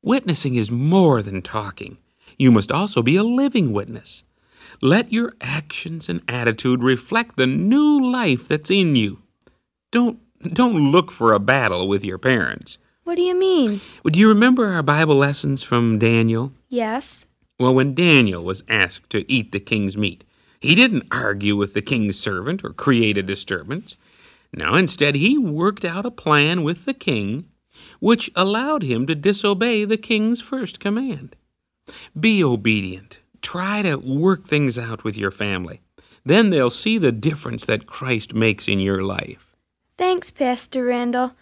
Witnessing 0.02 0.54
is 0.54 0.70
more 0.70 1.20
than 1.20 1.42
talking. 1.42 1.98
You 2.38 2.50
must 2.50 2.72
also 2.72 3.02
be 3.02 3.16
a 3.16 3.22
living 3.22 3.74
witness. 3.74 4.24
Let 4.80 5.12
your 5.12 5.34
actions 5.42 6.08
and 6.08 6.22
attitude 6.26 6.82
reflect 6.82 7.36
the 7.36 7.46
new 7.46 8.00
life 8.00 8.48
that's 8.48 8.70
in 8.70 8.96
you. 8.96 9.20
Don't 9.90 10.20
don't 10.54 10.90
look 10.90 11.12
for 11.12 11.34
a 11.34 11.38
battle 11.38 11.86
with 11.86 12.02
your 12.02 12.16
parents. 12.16 12.78
What 13.04 13.16
do 13.16 13.22
you 13.22 13.38
mean? 13.38 13.82
Do 14.10 14.18
you 14.18 14.28
remember 14.28 14.68
our 14.68 14.82
Bible 14.82 15.16
lessons 15.16 15.62
from 15.62 15.98
Daniel? 15.98 16.54
Yes. 16.70 17.26
Well, 17.62 17.76
when 17.76 17.94
Daniel 17.94 18.42
was 18.42 18.64
asked 18.68 19.08
to 19.10 19.30
eat 19.30 19.52
the 19.52 19.60
king's 19.60 19.96
meat, 19.96 20.24
he 20.60 20.74
didn't 20.74 21.06
argue 21.12 21.54
with 21.54 21.74
the 21.74 21.80
king's 21.80 22.18
servant 22.18 22.64
or 22.64 22.70
create 22.70 23.16
a 23.16 23.22
disturbance. 23.22 23.96
No, 24.52 24.74
instead, 24.74 25.14
he 25.14 25.38
worked 25.38 25.84
out 25.84 26.04
a 26.04 26.10
plan 26.10 26.64
with 26.64 26.86
the 26.86 26.92
king 26.92 27.44
which 28.00 28.32
allowed 28.34 28.82
him 28.82 29.06
to 29.06 29.14
disobey 29.14 29.84
the 29.84 29.96
king's 29.96 30.40
first 30.40 30.80
command. 30.80 31.36
Be 32.18 32.42
obedient. 32.42 33.20
Try 33.42 33.82
to 33.82 33.94
work 33.94 34.44
things 34.44 34.76
out 34.76 35.04
with 35.04 35.16
your 35.16 35.30
family. 35.30 35.82
Then 36.24 36.50
they'll 36.50 36.68
see 36.68 36.98
the 36.98 37.12
difference 37.12 37.64
that 37.66 37.86
Christ 37.86 38.34
makes 38.34 38.66
in 38.66 38.80
your 38.80 39.04
life. 39.04 39.54
Thanks, 39.96 40.32
Pastor 40.32 40.84
Randall. 40.84 41.34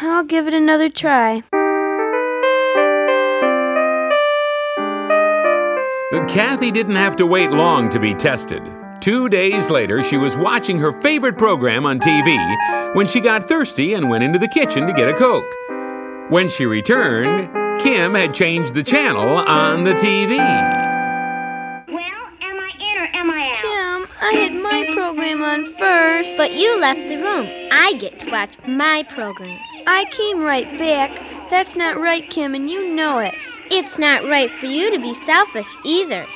I'll 0.00 0.24
give 0.24 0.48
it 0.48 0.54
another 0.54 0.90
try. 0.90 1.44
Kathy 6.12 6.70
didn't 6.70 6.94
have 6.94 7.16
to 7.16 7.26
wait 7.26 7.50
long 7.50 7.88
to 7.88 7.98
be 7.98 8.14
tested. 8.14 8.62
Two 9.00 9.28
days 9.28 9.70
later, 9.70 10.04
she 10.04 10.16
was 10.16 10.36
watching 10.36 10.78
her 10.78 10.92
favorite 11.02 11.36
program 11.36 11.84
on 11.84 11.98
TV 11.98 12.94
when 12.94 13.08
she 13.08 13.20
got 13.20 13.48
thirsty 13.48 13.94
and 13.94 14.08
went 14.08 14.22
into 14.22 14.38
the 14.38 14.46
kitchen 14.48 14.86
to 14.86 14.92
get 14.92 15.08
a 15.08 15.14
Coke. 15.14 15.44
When 16.30 16.48
she 16.48 16.64
returned, 16.64 17.50
Kim 17.80 18.14
had 18.14 18.32
changed 18.34 18.74
the 18.74 18.84
channel 18.84 19.28
on 19.28 19.82
the 19.82 19.94
TV. 19.94 20.36
Well, 21.88 21.98
am 22.40 22.60
I 22.60 22.70
in 22.78 22.98
or 22.98 23.08
am 23.12 23.30
I 23.30 23.50
out? 23.50 23.56
Kim, 23.56 24.16
I 24.20 24.32
had 24.32 24.54
my 24.54 24.88
program 24.92 25.42
on 25.42 25.66
first. 25.74 26.36
But 26.36 26.54
you 26.54 26.78
left 26.78 27.08
the 27.08 27.16
room. 27.16 27.48
I 27.72 27.94
get 27.94 28.20
to 28.20 28.30
watch 28.30 28.56
my 28.66 29.02
program. 29.08 29.58
I 29.88 30.04
came 30.12 30.42
right 30.42 30.78
back. 30.78 31.50
That's 31.50 31.74
not 31.74 31.96
right, 31.96 32.28
Kim, 32.30 32.54
and 32.54 32.70
you 32.70 32.94
know 32.94 33.18
it. 33.18 33.34
It's 33.70 33.98
not 33.98 34.24
right 34.24 34.50
for 34.50 34.66
you 34.66 34.90
to 34.90 34.98
be 34.98 35.12
selfish 35.12 35.76
either. 35.84 36.26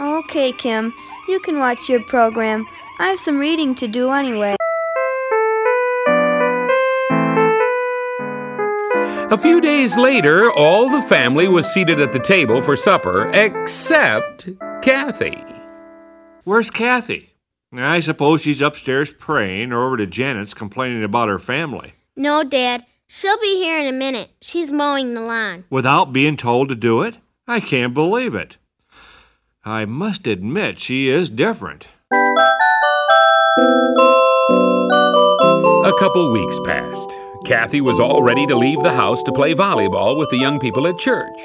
Okay, 0.00 0.52
Kim, 0.52 0.92
you 1.28 1.38
can 1.40 1.58
watch 1.58 1.88
your 1.88 2.02
program. 2.04 2.66
I 2.98 3.08
have 3.08 3.18
some 3.18 3.38
reading 3.38 3.74
to 3.76 3.88
do 3.88 4.10
anyway. 4.10 4.56
A 9.30 9.38
few 9.38 9.60
days 9.60 9.96
later, 9.96 10.50
all 10.52 10.88
the 10.88 11.02
family 11.02 11.48
was 11.48 11.66
seated 11.66 11.98
at 12.00 12.12
the 12.12 12.18
table 12.18 12.60
for 12.60 12.76
supper 12.76 13.30
except 13.32 14.48
Kathy. 14.82 15.42
Where's 16.44 16.70
Kathy? 16.70 17.30
I 17.72 18.00
suppose 18.00 18.42
she's 18.42 18.62
upstairs 18.62 19.10
praying 19.10 19.72
or 19.72 19.86
over 19.86 19.96
to 19.96 20.06
Janet's 20.06 20.54
complaining 20.54 21.02
about 21.02 21.28
her 21.28 21.38
family. 21.38 21.94
No, 22.16 22.44
Dad. 22.44 22.84
She'll 23.16 23.38
be 23.38 23.62
here 23.62 23.78
in 23.78 23.86
a 23.86 23.92
minute. 23.96 24.30
She's 24.40 24.72
mowing 24.72 25.14
the 25.14 25.20
lawn. 25.20 25.62
Without 25.70 26.12
being 26.12 26.36
told 26.36 26.68
to 26.68 26.74
do 26.74 27.02
it? 27.02 27.18
I 27.46 27.60
can't 27.60 27.94
believe 27.94 28.34
it. 28.34 28.56
I 29.64 29.84
must 29.84 30.26
admit 30.26 30.80
she 30.80 31.08
is 31.08 31.30
different. 31.30 31.86
A 35.84 35.92
couple 35.96 36.32
weeks 36.32 36.58
passed. 36.64 37.16
Kathy 37.44 37.80
was 37.80 38.00
all 38.00 38.24
ready 38.24 38.48
to 38.48 38.56
leave 38.56 38.82
the 38.82 38.94
house 38.94 39.22
to 39.22 39.32
play 39.32 39.54
volleyball 39.54 40.18
with 40.18 40.30
the 40.30 40.38
young 40.38 40.58
people 40.58 40.88
at 40.88 40.98
church. 40.98 41.38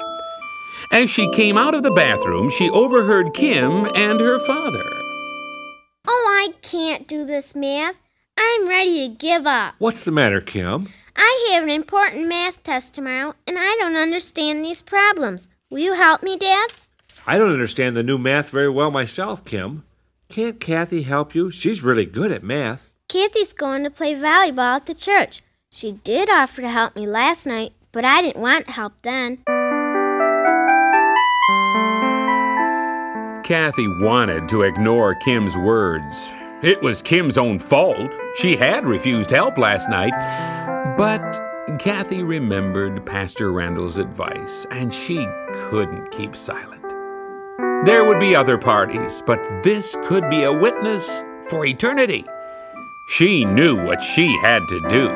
As 0.90 1.08
she 1.08 1.30
came 1.30 1.56
out 1.56 1.76
of 1.76 1.84
the 1.84 1.92
bathroom, 1.92 2.50
she 2.50 2.68
overheard 2.70 3.32
Kim 3.32 3.88
and 3.94 4.18
her 4.18 4.40
father. 4.40 4.82
Oh, 6.08 6.26
I 6.36 6.48
can't 6.62 7.06
do 7.06 7.24
this 7.24 7.54
math. 7.54 7.96
I'm 8.36 8.68
ready 8.68 9.06
to 9.06 9.14
give 9.14 9.46
up. 9.46 9.74
What's 9.78 10.04
the 10.04 10.10
matter, 10.10 10.40
Kim? 10.40 10.88
I 11.22 11.50
have 11.52 11.62
an 11.64 11.68
important 11.68 12.26
math 12.26 12.62
test 12.62 12.94
tomorrow, 12.94 13.34
and 13.46 13.58
I 13.58 13.76
don't 13.78 13.96
understand 13.96 14.64
these 14.64 14.80
problems. 14.80 15.48
Will 15.68 15.80
you 15.80 15.92
help 15.92 16.22
me, 16.22 16.38
Dad? 16.38 16.72
I 17.26 17.36
don't 17.36 17.52
understand 17.52 17.94
the 17.94 18.02
new 18.02 18.16
math 18.16 18.48
very 18.48 18.70
well 18.70 18.90
myself, 18.90 19.44
Kim. 19.44 19.84
Can't 20.30 20.58
Kathy 20.58 21.02
help 21.02 21.34
you? 21.34 21.50
She's 21.50 21.82
really 21.82 22.06
good 22.06 22.32
at 22.32 22.42
math. 22.42 22.88
Kathy's 23.08 23.52
going 23.52 23.84
to 23.84 23.90
play 23.90 24.14
volleyball 24.14 24.76
at 24.76 24.86
the 24.86 24.94
church. 24.94 25.42
She 25.70 25.92
did 25.92 26.30
offer 26.30 26.62
to 26.62 26.70
help 26.70 26.96
me 26.96 27.06
last 27.06 27.46
night, 27.46 27.74
but 27.92 28.04
I 28.04 28.22
didn't 28.22 28.40
want 28.40 28.70
help 28.70 28.94
then. 29.02 29.42
Kathy 33.44 33.88
wanted 34.02 34.48
to 34.48 34.62
ignore 34.62 35.14
Kim's 35.16 35.56
words. 35.56 36.32
It 36.62 36.80
was 36.82 37.02
Kim's 37.02 37.36
own 37.36 37.58
fault. 37.58 38.14
She 38.36 38.56
had 38.56 38.86
refused 38.86 39.30
help 39.30 39.58
last 39.58 39.90
night. 39.90 40.12
But 41.00 41.40
Kathy 41.78 42.22
remembered 42.22 43.06
Pastor 43.06 43.52
Randall's 43.52 43.96
advice, 43.96 44.66
and 44.70 44.92
she 44.92 45.26
couldn't 45.54 46.10
keep 46.10 46.36
silent. 46.36 46.82
There 47.86 48.04
would 48.04 48.20
be 48.20 48.36
other 48.36 48.58
parties, 48.58 49.22
but 49.24 49.40
this 49.62 49.96
could 50.04 50.28
be 50.28 50.42
a 50.42 50.52
witness 50.52 51.08
for 51.48 51.64
eternity. 51.64 52.26
She 53.08 53.46
knew 53.46 53.82
what 53.82 54.02
she 54.02 54.36
had 54.42 54.60
to 54.68 54.88
do. 54.90 55.08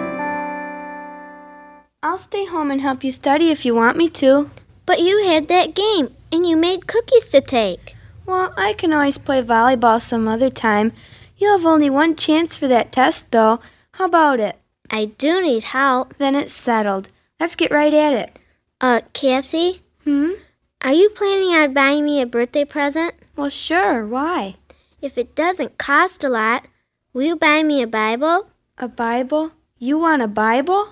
I'll 2.03 2.17
stay 2.17 2.47
home 2.47 2.71
and 2.71 2.81
help 2.81 3.05
you 3.05 3.13
study 3.13 3.51
if 3.51 3.67
you 3.67 3.75
want 3.75 3.99
me 3.99 4.09
to. 4.09 4.49
But 4.87 5.01
you 5.01 5.27
had 5.27 5.49
that 5.49 5.75
game, 5.75 6.17
and 6.33 6.47
you 6.47 6.57
made 6.57 6.87
cookies 6.87 7.29
to 7.29 7.43
take. 7.43 7.95
Well, 8.25 8.55
I 8.57 8.73
can 8.73 8.95
always 8.95 9.19
play 9.19 9.43
volleyball 9.43 10.01
some 10.01 10.29
other 10.29 10.49
time. 10.49 10.93
You 11.37 11.51
have 11.51 11.67
only 11.67 11.91
one 11.91 12.17
chance 12.17 12.57
for 12.57 12.69
that 12.69 12.91
test, 12.91 13.33
though. 13.33 13.61
How 13.93 14.07
about 14.07 14.41
it? 14.41 14.59
I 14.95 15.07
do 15.07 15.43
need 15.43 15.65
help. 15.65 16.15
Then 16.19 16.37
it's 16.37 16.53
settled. 16.53 17.09
Let's 17.41 17.57
get 17.57 17.73
right 17.73 17.93
at 17.93 18.13
it. 18.13 18.39
Uh, 18.81 19.01
Kathy? 19.13 19.83
Hmm? 20.05 20.35
Are 20.83 20.93
you 20.93 21.09
planning 21.11 21.49
on 21.49 21.75
buying 21.75 22.05
me 22.05 22.23
a 22.23 22.27
birthday 22.27 22.65
present? 22.65 23.13
Well, 23.35 23.51
sure. 23.51 24.07
Why? 24.07 24.55
If 25.03 25.19
it 25.19 25.35
doesn't 25.35 25.79
cost 25.79 26.23
a 26.23 26.29
lot, 26.29 26.67
will 27.13 27.23
you 27.23 27.35
buy 27.35 27.65
me 27.65 27.83
a 27.83 27.89
Bible? 27.89 28.47
A 28.79 28.87
Bible? 28.87 29.51
You 29.81 29.99
want 29.99 30.23
a 30.23 30.29
Bible? 30.29 30.91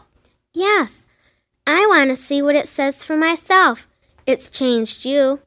Yes. 0.52 1.06
I 1.64 1.86
want 1.86 2.10
to 2.10 2.16
see 2.16 2.42
what 2.42 2.56
it 2.56 2.66
says 2.66 3.04
for 3.04 3.16
myself. 3.16 3.86
It's 4.26 4.50
changed 4.50 5.04
you. 5.04 5.38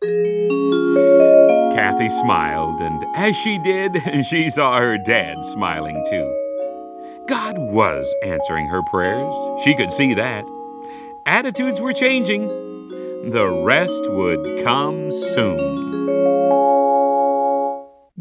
Kathy 1.76 2.10
smiled, 2.10 2.80
and 2.80 3.04
as 3.18 3.36
she 3.36 3.60
did, 3.60 3.98
she 4.30 4.50
saw 4.50 4.78
her 4.78 4.98
dad 4.98 5.44
smiling 5.44 6.02
too. 6.10 6.45
God 7.28 7.58
was 7.58 8.14
answering 8.22 8.68
her 8.68 8.84
prayers. 8.84 9.34
She 9.64 9.74
could 9.74 9.92
see 9.92 10.14
that. 10.14 10.46
Attitudes 11.26 11.82
were 11.82 11.94
changing. 11.94 12.48
The 13.32 13.50
rest 13.66 14.12
would 14.12 14.64
come 14.64 15.12
soon. 15.12 16.06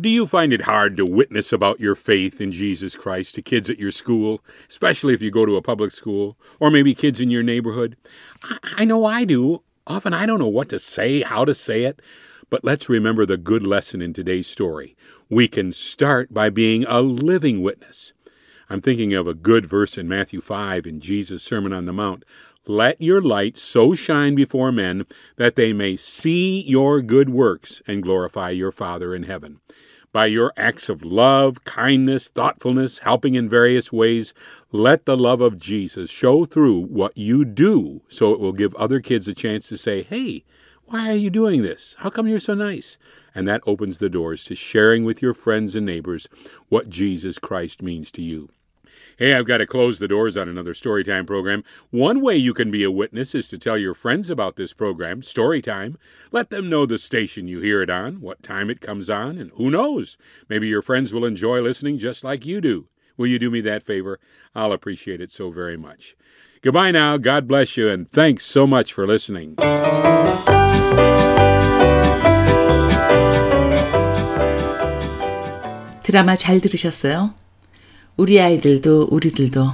Do 0.01 0.09
you 0.09 0.27
find 0.27 0.55
it 0.55 0.63
hard 0.63 0.97
to 0.97 1.05
witness 1.05 1.53
about 1.53 1.81
your 1.81 1.95
faith 1.95 2.41
in 2.41 2.51
Jesus 2.51 2.97
Christ 2.97 3.35
to 3.35 3.43
kids 3.43 3.69
at 3.69 3.79
your 3.79 3.91
school, 3.91 4.43
especially 4.71 5.13
if 5.13 5.21
you 5.21 5.31
go 5.31 5.45
to 5.45 5.57
a 5.57 5.63
public 5.63 5.91
school, 5.91 6.39
or 6.59 6.71
maybe 6.71 6.95
kids 6.95 7.21
in 7.21 7.31
your 7.31 7.43
neighborhood? 7.43 7.97
I, 8.43 8.59
I 8.79 8.85
know 8.87 9.05
I 9.05 9.25
do. 9.25 9.63
Often 9.87 10.15
I 10.15 10.25
don't 10.25 10.39
know 10.39 10.49
what 10.49 10.71
to 10.71 10.79
say, 10.79 11.21
how 11.21 11.45
to 11.45 11.55
say 11.55 11.85
it, 11.85 12.01
but 12.49 12.65
let's 12.65 12.89
remember 12.89 13.27
the 13.27 13.37
good 13.37 13.63
lesson 13.63 14.01
in 14.01 14.15
today's 14.15 14.47
story. 14.47 14.97
We 15.29 15.47
can 15.47 15.73
start 15.73 16.33
by 16.33 16.49
being 16.49 16.87
a 16.87 17.03
living 17.03 17.63
witness. 17.63 18.15
I'm 18.71 18.81
thinking 18.81 19.13
of 19.15 19.27
a 19.27 19.35
good 19.35 19.67
verse 19.67 19.99
in 19.99 20.09
Matthew 20.09 20.41
5 20.41 20.87
in 20.87 21.01
Jesus' 21.01 21.43
Sermon 21.43 21.73
on 21.73 21.85
the 21.85 21.93
Mount. 21.93 22.25
Let 22.67 23.01
your 23.01 23.21
light 23.21 23.59
so 23.59 23.95
shine 23.95 24.35
before 24.35 24.73
men 24.73 25.05
that 25.37 25.55
they 25.55 25.75
may 25.75 25.97
see 25.97 26.63
your 26.63 27.03
good 27.03 27.29
works 27.29 27.83
and 27.87 28.03
glorify 28.03 28.51
your 28.51 28.73
Father 28.73 29.15
in 29.15 29.25
heaven. 29.25 29.61
By 30.13 30.27
your 30.27 30.53
acts 30.57 30.89
of 30.89 31.05
love, 31.05 31.65
kindness, 31.65 32.29
thoughtfulness, 32.29 33.01
helping 33.01 33.35
in 33.35 33.51
various 33.51 33.93
ways, 33.93 34.33
let 34.73 35.05
the 35.05 35.17
love 35.17 35.43
of 35.43 35.59
Jesus 35.59 36.09
show 36.09 36.47
through 36.47 36.87
what 36.87 37.19
you 37.19 37.45
do 37.45 38.01
so 38.09 38.33
it 38.33 38.41
will 38.41 38.53
give 38.53 38.75
other 38.77 39.01
kids 39.01 39.29
a 39.29 39.35
chance 39.35 39.69
to 39.69 39.77
say, 39.77 40.03
Hey, 40.03 40.45
why 40.85 41.11
are 41.11 41.17
you 41.17 41.31
doing 41.31 41.63
this? 41.63 41.97
How 41.99 42.11
come 42.11 42.29
you're 42.29 42.39
so 42.39 42.55
nice? 42.55 42.97
And 43.35 43.47
that 43.49 43.63
opens 43.67 43.99
the 43.99 44.09
doors 44.09 44.45
to 44.45 44.55
sharing 44.55 45.05
with 45.05 45.21
your 45.21 45.35
friends 45.35 45.75
and 45.75 45.85
neighbors 45.85 46.29
what 46.69 46.89
Jesus 46.89 47.39
Christ 47.39 47.83
means 47.83 48.11
to 48.13 48.23
you. 48.23 48.49
Hey, 49.18 49.34
I've 49.34 49.46
got 49.46 49.58
to 49.58 49.66
close 49.66 50.00
the 50.00 50.08
doors 50.08 50.38
on 50.38 50.48
another 50.48 50.74
Storytime 50.74 51.28
program. 51.28 51.64
One 51.92 52.22
way 52.22 52.36
you 52.36 52.54
can 52.54 52.72
be 52.72 52.84
a 52.84 52.92
witness 52.92 53.36
is 53.36 53.50
to 53.50 53.58
tell 53.58 53.78
your 53.78 53.94
friends 53.94 54.30
about 54.30 54.56
this 54.56 54.74
program, 54.74 55.22
Storytime. 55.22 55.96
Let 56.32 56.50
them 56.50 56.70
know 56.70 56.86
the 56.86 56.98
station 56.98 57.48
you 57.48 57.60
hear 57.60 57.82
it 57.82 57.90
on, 57.90 58.22
what 58.22 58.44
time 58.44 58.70
it 58.70 58.82
comes 58.82 59.10
on, 59.10 59.38
and 59.38 59.52
who 59.56 59.70
knows, 59.70 60.18
maybe 60.48 60.68
your 60.68 60.82
friends 60.82 61.14
will 61.14 61.26
enjoy 61.26 61.62
listening 61.62 61.98
just 61.98 62.24
like 62.24 62.46
you 62.46 62.62
do. 62.62 62.88
Will 63.18 63.28
you 63.28 63.40
do 63.40 63.52
me 63.52 63.60
that 63.62 63.84
favor? 63.84 64.20
I'll 64.56 64.72
appreciate 64.72 65.20
it 65.20 65.32
so 65.32 65.50
very 65.50 65.76
much. 65.78 66.16
Goodbye 66.62 66.92
now. 66.92 67.18
God 67.18 67.48
bless 67.48 67.78
you, 67.78 67.90
and 67.90 68.10
thanks 68.10 68.46
so 68.46 68.66
much 68.66 68.94
for 68.94 69.06
listening. 69.06 69.56
드라마 76.10 76.36
잘 76.36 76.60
들으셨어요? 76.60 77.36
우리 78.17 78.41
아이들도 78.41 79.09
우리들도 79.11 79.73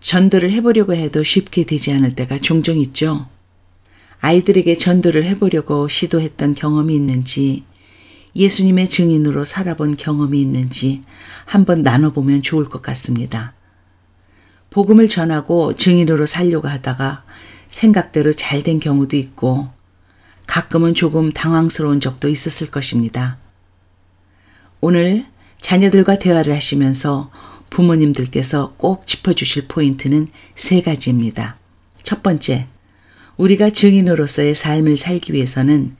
전도를 0.00 0.50
해보려고 0.52 0.94
해도 0.94 1.22
쉽게 1.22 1.64
되지 1.64 1.92
않을 1.92 2.14
때가 2.14 2.38
종종 2.38 2.78
있죠. 2.78 3.28
아이들에게 4.20 4.74
전도를 4.76 5.24
해보려고 5.24 5.86
시도했던 5.86 6.54
경험이 6.54 6.94
있는지, 6.94 7.64
예수님의 8.34 8.88
증인으로 8.88 9.44
살아본 9.44 9.96
경험이 9.96 10.40
있는지 10.40 11.02
한번 11.44 11.82
나눠보면 11.82 12.40
좋을 12.40 12.64
것 12.70 12.80
같습니다. 12.80 13.52
복음을 14.70 15.08
전하고 15.08 15.74
증인으로 15.74 16.24
살려고 16.24 16.68
하다가 16.68 17.24
생각대로 17.68 18.32
잘 18.32 18.62
된 18.62 18.80
경우도 18.80 19.16
있고, 19.16 19.68
가끔은 20.46 20.94
조금 20.94 21.30
당황스러운 21.32 22.00
적도 22.00 22.28
있었을 22.28 22.70
것입니다. 22.70 23.38
오늘 24.80 25.26
자녀들과 25.62 26.18
대화를 26.18 26.54
하시면서 26.54 27.30
부모님들께서 27.70 28.74
꼭 28.76 29.06
짚어주실 29.06 29.68
포인트는 29.68 30.26
세 30.54 30.82
가지입니다. 30.82 31.56
첫 32.02 32.22
번째, 32.22 32.66
우리가 33.36 33.70
증인으로서의 33.70 34.54
삶을 34.54 34.98
살기 34.98 35.32
위해서는 35.32 35.96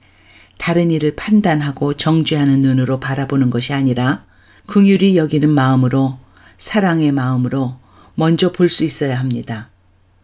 다른 0.57 0.91
일을 0.91 1.15
판단하고 1.15 1.95
정죄하는 1.95 2.61
눈으로 2.61 2.99
바라보는 2.99 3.49
것이 3.49 3.73
아니라 3.73 4.25
긍휼히 4.67 5.17
여기는 5.17 5.49
마음으로 5.49 6.19
사랑의 6.57 7.11
마음으로 7.11 7.79
먼저 8.15 8.51
볼 8.51 8.69
수 8.69 8.83
있어야 8.83 9.17
합니다. 9.17 9.69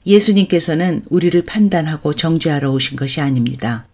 예수님께서는 0.06 1.04
우리를 1.10 1.44
판단하고 1.46 2.14
정죄하러 2.14 2.72
오신 2.72 2.98
것이 2.98 3.22
아닙니다. 3.22 3.88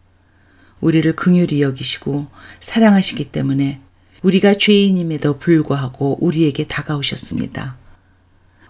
우리를 0.81 1.15
긍휼히 1.15 1.61
여기시고 1.61 2.27
사랑하시기 2.59 3.31
때문에 3.31 3.79
우리가 4.25 4.55
죄인임에도 4.55 5.37
불구하고 5.37 6.17
우리에게 6.19 6.65
다가오셨습니다. 6.65 7.77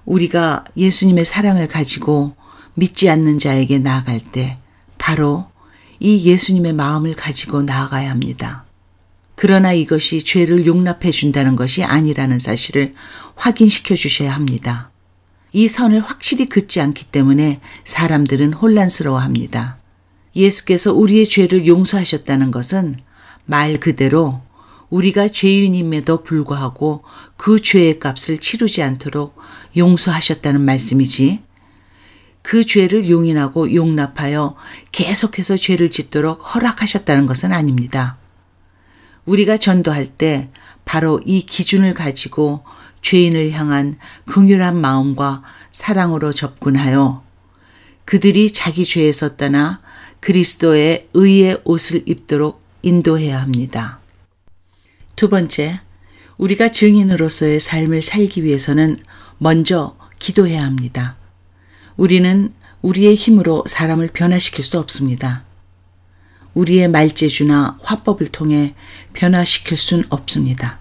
우리가 0.03 0.65
예수님의 0.75 1.23
사랑을 1.23 1.69
가지고 1.69 2.35
믿지 2.73 3.09
않는 3.09 3.39
자에게 3.39 3.79
나아갈 3.79 4.19
때 4.19 4.57
바로 4.97 5.47
이 6.01 6.29
예수님의 6.29 6.73
마음을 6.73 7.15
가지고 7.15 7.61
나아가야 7.61 8.09
합니다. 8.09 8.65
그러나 9.35 9.71
이것이 9.71 10.23
죄를 10.23 10.65
용납해 10.65 11.11
준다는 11.11 11.55
것이 11.55 11.85
아니라는 11.85 12.39
사실을 12.39 12.93
확인시켜 13.35 13.95
주셔야 13.95 14.35
합니다. 14.35 14.91
이 15.53 15.69
선을 15.69 16.01
확실히 16.01 16.49
긋지 16.49 16.81
않기 16.81 17.05
때문에 17.05 17.61
사람들은 17.85 18.51
혼란스러워 18.51 19.19
합니다. 19.19 19.77
예수께서 20.35 20.93
우리의 20.93 21.25
죄를 21.25 21.65
용서하셨다는 21.65 22.51
것은 22.51 22.97
말 23.45 23.79
그대로 23.79 24.41
우리가 24.89 25.27
죄인임에도 25.27 26.23
불구하고 26.23 27.03
그 27.37 27.59
죄의 27.59 27.99
값을 27.99 28.37
치르지 28.37 28.83
않도록 28.83 29.37
용서하셨다는 29.75 30.61
말씀이지 30.61 31.41
그 32.41 32.63
죄를 32.63 33.09
용인하고 33.09 33.73
용납하여 33.73 34.55
계속해서 34.91 35.57
죄를 35.57 35.89
짓도록 35.89 36.39
허락하셨다는 36.53 37.25
것은 37.25 37.51
아닙니다. 37.51 38.17
우리가 39.25 39.57
전도할 39.57 40.05
때 40.05 40.49
바로 40.85 41.19
이 41.25 41.41
기준을 41.41 41.95
가지고 41.95 42.63
죄인을 43.01 43.51
향한 43.51 43.97
긍휼한 44.25 44.79
마음과 44.79 45.41
사랑으로 45.71 46.31
접근하여 46.31 47.23
그들이 48.05 48.53
자기 48.53 48.85
죄에서 48.85 49.35
떠나 49.35 49.81
그리스도의 50.19 51.09
의의 51.13 51.61
옷을 51.65 52.03
입도록 52.05 52.61
인도해야 52.83 53.41
합니다. 53.41 53.99
두 55.15 55.29
번째, 55.29 55.79
우리가 56.37 56.71
증인으로서의 56.73 57.61
삶을 57.61 58.03
살기 58.03 58.43
위해서는 58.43 58.97
먼저 59.37 59.95
기도해야 60.19 60.63
합니다. 60.63 61.15
우리는 61.95 62.53
우리의 62.81 63.15
힘으로 63.15 63.63
사람을 63.65 64.09
변화시킬 64.11 64.65
수 64.65 64.77
없습니다. 64.77 65.45
우리의 66.53 66.89
말재주나 66.89 67.79
화법을 67.81 68.27
통해 68.27 68.75
변화시킬 69.13 69.77
순 69.77 70.03
없습니다. 70.09 70.79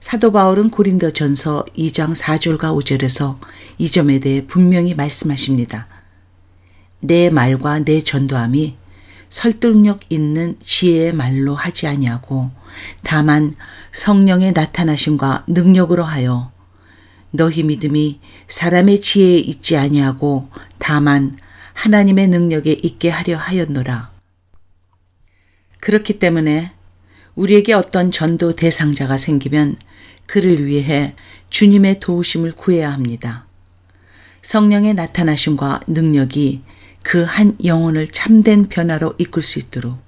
사도 0.00 0.32
바울은 0.32 0.70
고린도 0.70 1.12
전서 1.12 1.64
2장 1.76 2.14
4절과 2.14 2.58
5절에서 2.78 3.38
이 3.78 3.90
점에 3.90 4.18
대해 4.18 4.46
분명히 4.46 4.94
말씀하십니다. 4.94 5.88
내 7.00 7.28
말과 7.28 7.80
내 7.80 8.00
전도함이 8.00 8.76
설득력 9.28 10.00
있는 10.10 10.56
지혜의 10.62 11.14
말로 11.14 11.54
하지 11.54 11.86
아니하고 11.86 12.50
다만 13.02 13.54
성령의 13.92 14.52
나타나심과 14.52 15.44
능력으로 15.46 16.04
하여 16.04 16.52
너희 17.30 17.62
믿음이 17.62 18.20
사람의 18.46 19.00
지혜에 19.00 19.38
있지 19.38 19.76
아니하고 19.76 20.48
다만 20.78 21.36
하나님의 21.72 22.28
능력에 22.28 22.72
있게 22.72 23.10
하려 23.10 23.36
하였노라. 23.36 24.12
그렇기 25.80 26.18
때문에 26.18 26.72
우리에게 27.34 27.72
어떤 27.72 28.10
전도 28.10 28.54
대상자가 28.54 29.16
생기면 29.16 29.76
그를 30.26 30.64
위해 30.64 31.14
주님의 31.50 32.00
도우심을 32.00 32.52
구해야 32.52 32.92
합니다. 32.92 33.46
성령의 34.42 34.94
나타나심과 34.94 35.80
능력이 35.88 36.62
그 37.04 37.24
한 37.24 37.56
영혼을 37.64 38.08
참된 38.08 38.68
변화로 38.68 39.14
이끌 39.18 39.42
수 39.42 39.58
있도록 39.58 39.98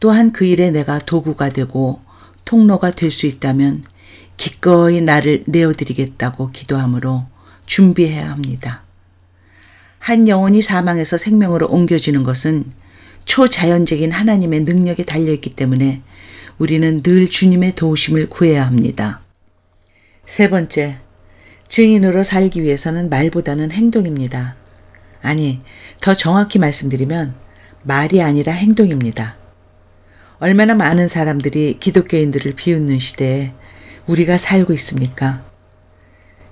또한 0.00 0.32
그 0.32 0.44
일에 0.44 0.70
내가 0.70 0.98
도구가 0.98 1.50
되고 1.50 2.00
통로가 2.44 2.92
될 2.92 3.10
수 3.10 3.26
있다면 3.26 3.84
기꺼이 4.36 5.00
나를 5.00 5.44
내어드리겠다고 5.46 6.52
기도하므로 6.52 7.26
준비해야 7.66 8.30
합니다. 8.30 8.84
한 9.98 10.28
영혼이 10.28 10.62
사망에서 10.62 11.18
생명으로 11.18 11.66
옮겨지는 11.68 12.22
것은 12.22 12.64
초자연적인 13.24 14.12
하나님의 14.12 14.60
능력에 14.60 15.04
달려있기 15.04 15.50
때문에 15.50 16.02
우리는 16.58 17.02
늘 17.02 17.28
주님의 17.28 17.74
도우심을 17.74 18.28
구해야 18.28 18.64
합니다. 18.66 19.20
세 20.24 20.48
번째, 20.48 20.98
증인으로 21.68 22.22
살기 22.22 22.62
위해서는 22.62 23.10
말보다는 23.10 23.70
행동입니다. 23.72 24.56
아니, 25.20 25.60
더 26.00 26.14
정확히 26.14 26.58
말씀드리면 26.58 27.34
말이 27.82 28.22
아니라 28.22 28.52
행동입니다. 28.52 29.37
얼마나 30.40 30.74
많은 30.74 31.08
사람들이 31.08 31.78
기독교인들을 31.80 32.54
비웃는 32.54 33.00
시대에 33.00 33.52
우리가 34.06 34.38
살고 34.38 34.72
있습니까? 34.74 35.44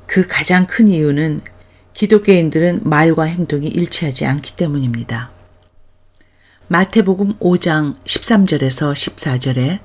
그 0.06 0.26
가장 0.26 0.66
큰 0.66 0.88
이유는 0.88 1.40
기독교인들은 1.94 2.80
말과 2.82 3.24
행동이 3.24 3.68
일치하지 3.68 4.26
않기 4.26 4.56
때문입니다. 4.56 5.30
마태복음 6.68 7.38
5장 7.38 7.96
13절에서 8.04 8.92
14절에 8.92 9.78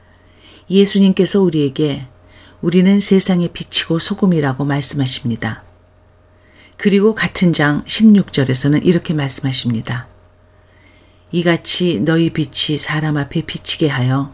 예수님께서 0.69 1.41
우리에게 1.41 2.07
우리는 2.61 2.99
세상의 2.99 3.49
빛이고 3.53 3.99
소금이라고 3.99 4.65
말씀하십니다. 4.65 5.63
그리고 6.75 7.13
같은 7.13 7.53
장 7.53 7.83
16절에서는 7.85 8.83
이렇게 8.83 9.13
말씀하십니다. 9.13 10.10
이같이 11.31 11.99
너희 11.99 12.31
빛이 12.31 12.77
사람 12.77 13.17
앞에 13.17 13.41
비치게 13.41 13.87
하여 13.87 14.33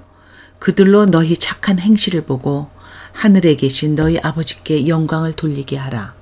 그들로 0.60 1.06
너희 1.06 1.38
착한 1.38 1.80
행실을 1.80 2.26
보고 2.26 2.70
하늘에 3.14 3.56
계신 3.56 3.96
너희 3.96 4.18
아버지께 4.20 4.88
영광을 4.88 5.34
돌리게 5.34 5.78
하라. 5.78 6.16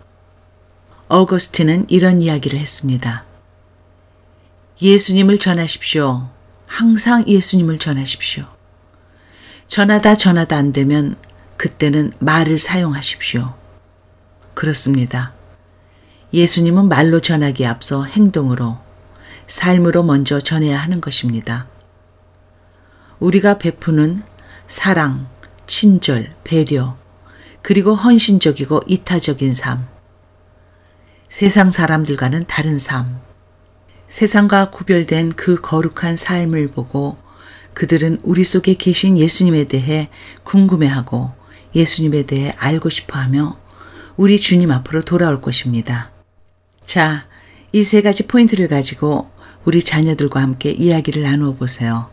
어거스틴은 1.07 1.85
이런 1.89 2.21
이야기를 2.21 2.57
했습니다. 2.57 3.25
예수님을 4.81 5.39
전하십시오. 5.39 6.29
항상 6.65 7.27
예수님을 7.27 7.79
전하십시오. 7.79 8.45
전하다 9.67 10.17
전하다 10.17 10.57
안 10.57 10.73
되면 10.73 11.15
그때는 11.57 12.11
말을 12.19 12.59
사용하십시오. 12.59 13.53
그렇습니다. 14.53 15.33
예수님은 16.33 16.87
말로 16.87 17.19
전하기에 17.19 17.65
앞서 17.65 18.03
행동으로, 18.03 18.77
삶으로 19.47 20.03
먼저 20.03 20.39
전해야 20.39 20.77
하는 20.77 21.01
것입니다. 21.01 21.67
우리가 23.19 23.57
베푸는 23.57 24.23
사랑, 24.67 25.27
친절, 25.67 26.35
배려, 26.43 26.97
그리고 27.61 27.95
헌신적이고 27.95 28.81
이타적인 28.87 29.53
삶. 29.53 29.87
세상 31.27 31.71
사람들과는 31.71 32.45
다른 32.47 32.77
삶. 32.79 33.19
세상과 34.07 34.69
구별된 34.69 35.33
그 35.33 35.59
거룩한 35.59 36.15
삶을 36.15 36.67
보고 36.67 37.17
그들은 37.73 38.19
우리 38.23 38.43
속에 38.43 38.75
계신 38.75 39.17
예수님에 39.17 39.65
대해 39.65 40.09
궁금해하고 40.43 41.33
예수님에 41.73 42.23
대해 42.23 42.53
알고 42.57 42.89
싶어 42.89 43.19
하며 43.19 43.57
우리 44.15 44.39
주님 44.39 44.71
앞으로 44.71 45.03
돌아올 45.03 45.41
것입니다. 45.41 46.11
자, 46.85 47.27
이 47.73 47.83
세 47.83 48.01
가지 48.01 48.27
포인트를 48.27 48.69
가지고 48.69 49.29
우리 49.65 49.81
자녀들과 49.81 50.41
함께 50.41 50.71
이야기를 50.71 51.23
나누어 51.23 51.55
보세요. 51.55 52.11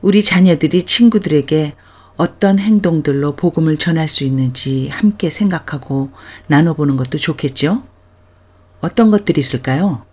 우리 0.00 0.24
자녀들이 0.24 0.86
친구들에게 0.86 1.74
어떤 2.16 2.58
행동들로 2.58 3.36
복음을 3.36 3.76
전할 3.76 4.08
수 4.08 4.24
있는지 4.24 4.88
함께 4.88 5.30
생각하고 5.30 6.10
나눠보는 6.48 6.96
것도 6.96 7.18
좋겠죠? 7.18 7.84
어떤 8.80 9.12
것들이 9.12 9.40
있을까요? 9.40 10.04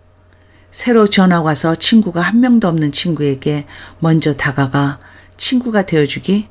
새로 0.70 1.06
전화 1.06 1.42
와서 1.42 1.74
친구가 1.74 2.20
한 2.20 2.38
명도 2.40 2.68
없는 2.68 2.92
친구에게 2.92 3.66
먼저 3.98 4.34
다가가 4.34 5.00
친구가 5.36 5.86
되어주기? 5.86 6.48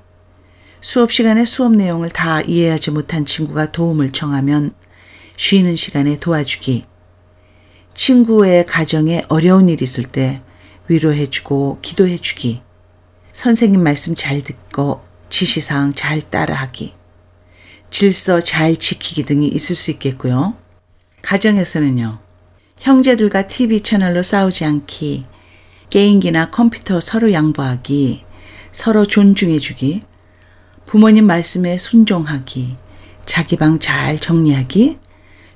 수업 0.81 1.13
시간에 1.13 1.45
수업 1.45 1.73
내용을 1.73 2.09
다 2.09 2.41
이해하지 2.41 2.91
못한 2.91 3.25
친구가 3.25 3.71
도움을 3.71 4.11
청하면 4.11 4.73
쉬는 5.37 5.77
시간에 5.77 6.17
도와주기. 6.19 6.85
친구의 7.95 8.65
가정에 8.65 9.23
어려운 9.29 9.69
일 9.69 9.81
있을 9.81 10.03
때 10.03 10.41
위로해주고 10.87 11.79
기도해주기. 11.81 12.61
선생님 13.33 13.81
말씀 13.81 14.13
잘 14.15 14.43
듣고 14.43 15.01
지시사항 15.29 15.93
잘 15.93 16.21
따라하기. 16.21 16.93
질서 17.89 18.41
잘 18.41 18.75
지키기 18.75 19.23
등이 19.23 19.47
있을 19.47 19.75
수 19.75 19.91
있겠고요. 19.91 20.55
가정에서는요. 21.21 22.19
형제들과 22.79 23.47
TV 23.47 23.81
채널로 23.81 24.21
싸우지 24.21 24.65
않기, 24.65 25.25
게임기나 25.89 26.51
컴퓨터 26.51 26.99
서로 26.99 27.31
양보하기, 27.31 28.23
서로 28.73 29.05
존중해주기, 29.07 30.03
부모님 30.85 31.25
말씀에 31.25 31.77
순종하기, 31.77 32.75
자기 33.25 33.55
방 33.55 33.79
잘 33.79 34.19
정리하기, 34.19 34.99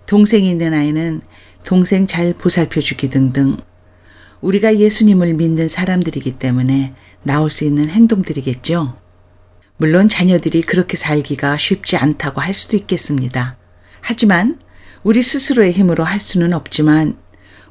동생이 0.05 0.49
있는 0.49 0.73
아이는 0.73 1.21
동생 1.69 2.07
잘 2.07 2.33
보살펴 2.33 2.81
주기 2.81 3.11
등등 3.11 3.55
우리가 4.41 4.79
예수님을 4.79 5.35
믿는 5.35 5.67
사람들이기 5.67 6.39
때문에 6.39 6.95
나올 7.21 7.51
수 7.51 7.63
있는 7.63 7.91
행동들이겠죠. 7.91 8.97
물론 9.77 10.09
자녀들이 10.09 10.63
그렇게 10.63 10.97
살기가 10.97 11.57
쉽지 11.57 11.95
않다고 11.95 12.41
할 12.41 12.55
수도 12.55 12.75
있겠습니다. 12.75 13.55
하지만 14.01 14.57
우리 15.03 15.21
스스로의 15.21 15.73
힘으로 15.73 16.03
할 16.03 16.19
수는 16.19 16.53
없지만 16.53 17.17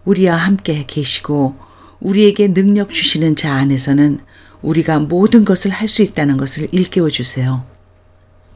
우리와 0.04 0.36
함께 0.36 0.84
계시고 0.86 1.56
우리에게 1.98 2.54
능력 2.54 2.90
주시는 2.90 3.34
자 3.34 3.54
안에서는 3.54 4.20
우리가 4.62 5.00
모든 5.00 5.44
것을 5.44 5.72
할 5.72 5.88
수 5.88 6.02
있다는 6.02 6.36
것을 6.36 6.68
일깨워 6.70 7.10
주세요. 7.10 7.66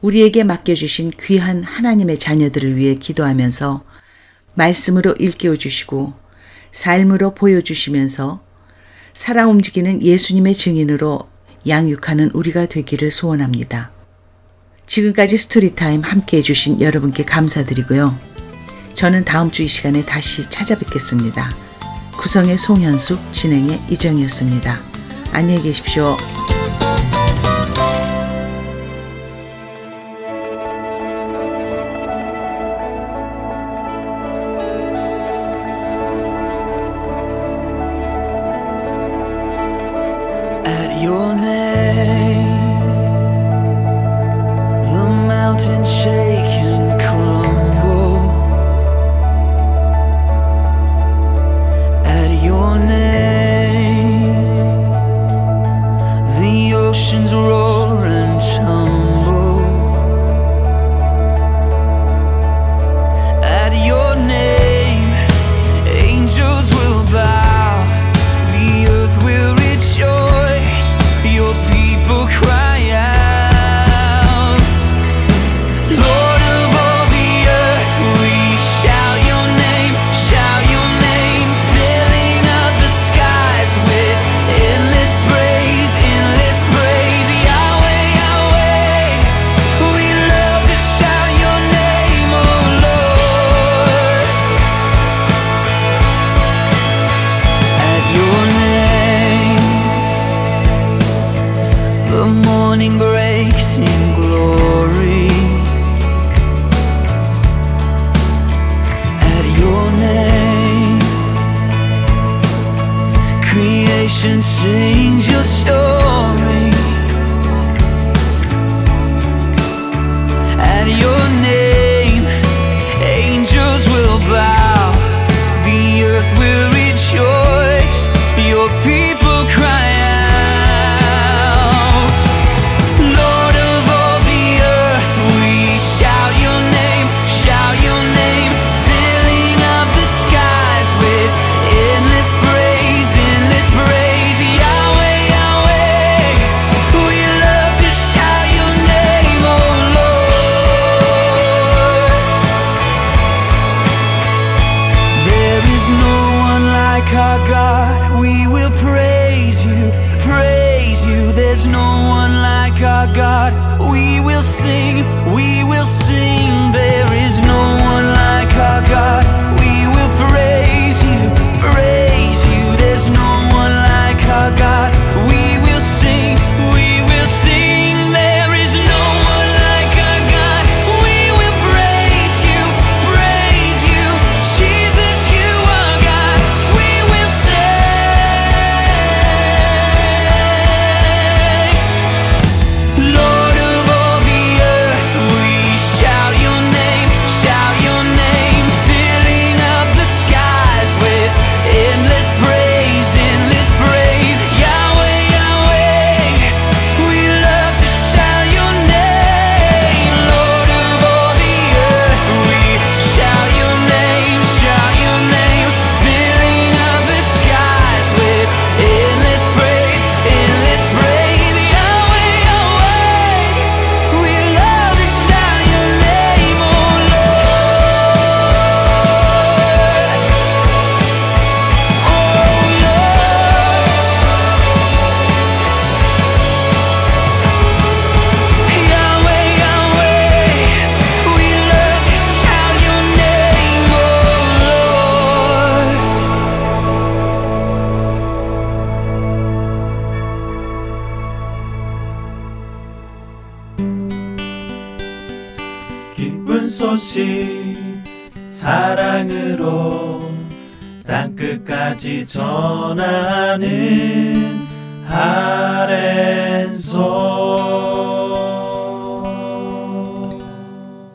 우리에게 0.03 0.45
맡겨주신 0.45 1.15
귀한 1.21 1.65
하나님의 1.65 2.21
자녀들을 2.21 2.77
위해 2.77 2.95
기도하면서 2.95 3.83
말씀으로 4.55 5.15
일깨워 5.19 5.57
주시고 5.57 6.13
삶으로 6.73 7.35
보여주시면서 7.35 8.43
살아 9.15 9.47
움직이는 9.47 10.03
예수님의 10.03 10.55
증인으로 10.55 11.29
양육하는 11.69 12.31
우리가 12.33 12.67
되기를 12.67 13.11
소원합니다. 13.11 13.93
지금까지 14.87 15.37
Story 15.37 15.73
Time 15.73 16.03
함께 16.03 16.39
해주신 16.39 16.81
여러분께 16.81 17.25
감사드리고요. 17.25 18.19
저는 18.95 19.25
다음 19.25 19.51
주 19.51 19.63
이 19.63 19.69
시간에 19.69 20.05
다시 20.05 20.49
찾아뵙겠습니다. 20.51 21.55
구성에 22.19 22.59
송현숙, 22.59 23.33
진행에 23.33 23.81
이정이었습니다. 23.91 24.81
안녕히 25.33 25.63
계십시오. 25.63 26.17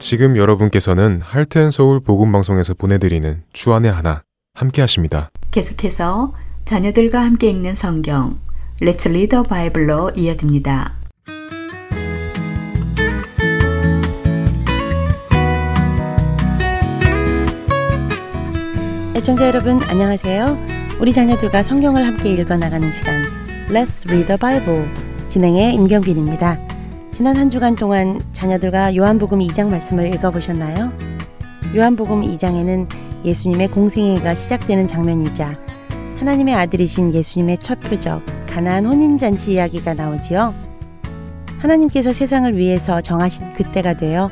지금 0.09 0.37
여러분께서는 0.37 1.19
할텐서울 1.21 1.99
보금방송에서 1.99 2.75
보내드리는 2.75 3.43
주안의 3.51 3.91
하나 3.91 4.23
함께 4.53 4.79
하십니다. 4.79 5.31
계속해서 5.51 6.31
자녀들과 6.63 7.19
함께 7.19 7.49
읽는 7.49 7.75
성경 7.75 8.39
Let's 8.81 9.05
Read 9.09 9.27
the 9.27 9.43
Bible로 9.43 10.11
이어집니다. 10.15 10.93
애청자 19.13 19.45
여러분 19.45 19.81
안녕하세요. 19.89 20.57
우리 21.01 21.11
자녀들과 21.11 21.63
성경을 21.63 22.07
함께 22.07 22.31
읽어나가는 22.31 22.89
시간 22.93 23.23
Let's 23.67 24.07
Read 24.07 24.27
the 24.27 24.39
Bible 24.39 24.85
진행의 25.27 25.73
임경빈입니다. 25.73 26.76
지난 27.17 27.35
한 27.35 27.49
주간 27.49 27.75
동안 27.75 28.21
자녀들과 28.31 28.95
요한복음 28.95 29.39
2장 29.39 29.69
말씀을 29.69 30.13
읽어 30.13 30.29
보셨나요? 30.29 30.93
요한복음 31.75 32.21
2장에는 32.21 32.87
예수님의 33.25 33.69
공생애가 33.69 34.35
시작되는 34.35 34.85
장면이자 34.85 35.57
하나님의 36.17 36.53
아들이신 36.53 37.15
예수님의 37.15 37.57
첫 37.57 37.79
표적 37.79 38.21
가나안 38.45 38.85
혼인 38.85 39.17
잔치 39.17 39.53
이야기가 39.53 39.95
나오지요. 39.95 40.53
하나님께서 41.57 42.13
세상을 42.13 42.55
위해서 42.55 43.01
정하신 43.01 43.51
그때가 43.53 43.95
되어 43.97 44.29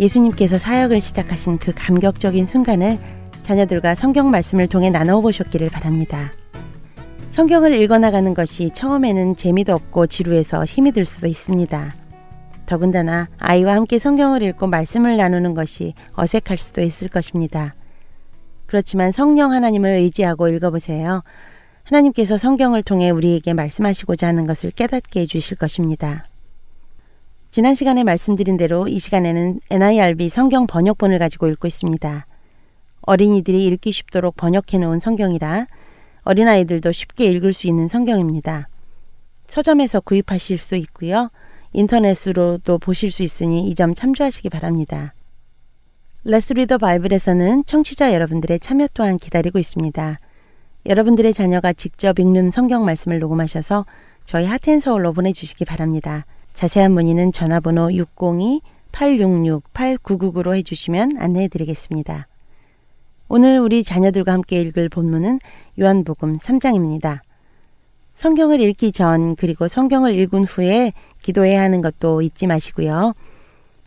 예수님께서 0.00 0.56
사역을 0.56 1.02
시작하신 1.02 1.58
그 1.58 1.74
감격적인 1.76 2.46
순간을 2.46 2.98
자녀들과 3.42 3.94
성경 3.94 4.30
말씀을 4.30 4.68
통해 4.68 4.88
나눠 4.88 5.20
보셨기를 5.20 5.68
바랍니다. 5.68 6.30
성경을 7.32 7.74
읽어나가는 7.74 8.32
것이 8.32 8.70
처음에는 8.70 9.36
재미도 9.36 9.74
없고 9.74 10.06
지루해서 10.06 10.64
힘이 10.64 10.92
들 10.92 11.04
수도 11.04 11.26
있습니다. 11.26 12.05
더군다나 12.66 13.28
아이와 13.38 13.74
함께 13.74 13.98
성경을 13.98 14.42
읽고 14.42 14.66
말씀을 14.66 15.16
나누는 15.16 15.54
것이 15.54 15.94
어색할 16.14 16.58
수도 16.58 16.82
있을 16.82 17.08
것입니다. 17.08 17.74
그렇지만 18.66 19.12
성령 19.12 19.52
하나님을 19.52 19.90
의지하고 19.90 20.48
읽어보세요. 20.48 21.22
하나님께서 21.84 22.36
성경을 22.36 22.82
통해 22.82 23.10
우리에게 23.10 23.54
말씀하시고자 23.54 24.26
하는 24.26 24.46
것을 24.46 24.72
깨닫게 24.72 25.20
해주실 25.20 25.56
것입니다. 25.56 26.24
지난 27.50 27.74
시간에 27.74 28.04
말씀드린 28.04 28.56
대로 28.56 28.88
이 28.88 28.98
시간에는 28.98 29.60
NIRB 29.70 30.28
성경 30.28 30.66
번역본을 30.66 31.18
가지고 31.18 31.48
읽고 31.48 31.68
있습니다. 31.68 32.26
어린이들이 33.02 33.64
읽기 33.66 33.92
쉽도록 33.92 34.36
번역해 34.36 34.78
놓은 34.78 35.00
성경이라 35.00 35.66
어린아이들도 36.24 36.90
쉽게 36.90 37.26
읽을 37.26 37.52
수 37.52 37.68
있는 37.68 37.86
성경입니다. 37.86 38.68
서점에서 39.46 40.00
구입하실 40.00 40.58
수 40.58 40.74
있고요. 40.74 41.30
인터넷으로도 41.76 42.78
보실 42.78 43.10
수 43.10 43.22
있으니 43.22 43.68
이 43.68 43.74
점 43.74 43.94
참조하시기 43.94 44.48
바랍니다. 44.48 45.12
Let's 46.24 46.54
Read 46.54 46.68
the 46.68 46.78
Bible에서는 46.78 47.66
청취자 47.66 48.14
여러분들의 48.14 48.58
참여 48.58 48.88
또한 48.94 49.18
기다리고 49.18 49.58
있습니다. 49.58 50.16
여러분들의 50.86 51.34
자녀가 51.34 51.74
직접 51.74 52.18
읽는 52.18 52.50
성경 52.50 52.84
말씀을 52.84 53.18
녹음하셔서 53.18 53.84
저희 54.24 54.46
Heart 54.46 54.70
and 54.70 54.84
Soul로 54.84 55.12
보내주시기 55.12 55.66
바랍니다. 55.66 56.24
자세한 56.54 56.92
문의는 56.92 57.32
전화번호 57.32 57.88
602-866-8999로 57.88 60.56
해주시면 60.56 61.18
안내해 61.18 61.48
드리겠습니다. 61.48 62.26
오늘 63.28 63.58
우리 63.58 63.84
자녀들과 63.84 64.32
함께 64.32 64.62
읽을 64.62 64.88
본문은 64.88 65.40
요한복음 65.78 66.38
3장입니다. 66.38 67.20
성경을 68.16 68.60
읽기 68.60 68.92
전 68.92 69.36
그리고 69.36 69.68
성경을 69.68 70.14
읽은 70.14 70.44
후에 70.44 70.92
기도해야 71.22 71.62
하는 71.62 71.82
것도 71.82 72.22
잊지 72.22 72.46
마시고요. 72.46 73.12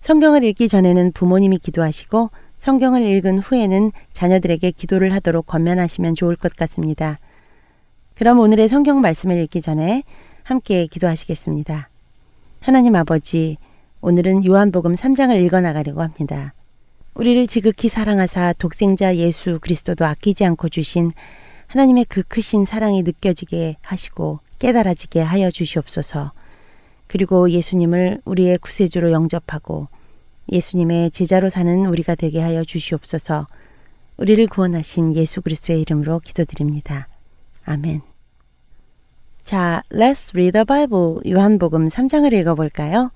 성경을 0.01 0.43
읽기 0.43 0.67
전에는 0.69 1.11
부모님이 1.11 1.57
기도하시고 1.57 2.29
성경을 2.59 3.01
읽은 3.01 3.39
후에는 3.39 3.91
자녀들에게 4.13 4.71
기도를 4.71 5.13
하도록 5.15 5.45
권면하시면 5.45 6.15
좋을 6.15 6.35
것 6.35 6.55
같습니다. 6.55 7.17
그럼 8.15 8.39
오늘의 8.39 8.69
성경 8.69 9.01
말씀을 9.01 9.37
읽기 9.37 9.61
전에 9.61 10.03
함께 10.43 10.85
기도하시겠습니다. 10.87 11.89
하나님 12.59 12.95
아버지, 12.95 13.57
오늘은 14.01 14.45
요한복음 14.45 14.95
3장을 14.95 15.41
읽어 15.43 15.61
나가려고 15.61 16.01
합니다. 16.01 16.53
우리를 17.15 17.47
지극히 17.47 17.89
사랑하사 17.89 18.53
독생자 18.57 19.15
예수 19.15 19.59
그리스도도 19.59 20.05
아끼지 20.05 20.45
않고 20.45 20.69
주신 20.69 21.11
하나님의 21.69 22.05
그 22.05 22.23
크신 22.23 22.65
사랑이 22.65 23.03
느껴지게 23.03 23.77
하시고 23.83 24.39
깨달아지게 24.57 25.21
하여 25.21 25.51
주시옵소서. 25.51 26.31
그리고 27.05 27.49
예수님을 27.49 28.21
우리의 28.25 28.57
구세주로 28.57 29.11
영접하고 29.11 29.87
예수님의 30.51 31.11
제자로 31.11 31.49
사는 31.49 31.85
우리가 31.85 32.15
되게 32.15 32.41
하여 32.41 32.63
주시옵소서. 32.63 33.47
우리를 34.17 34.47
구원하신 34.47 35.13
예수 35.13 35.41
그리스도의 35.41 35.81
이름으로 35.81 36.19
기도드립니다. 36.19 37.07
아멘. 37.65 38.01
자, 39.43 39.81
Let's 39.91 40.33
read 40.33 40.53
the 40.53 40.65
Bible. 40.65 41.17
요한복음 41.31 41.87
3장을 41.89 42.33
읽어볼까요? 42.33 43.11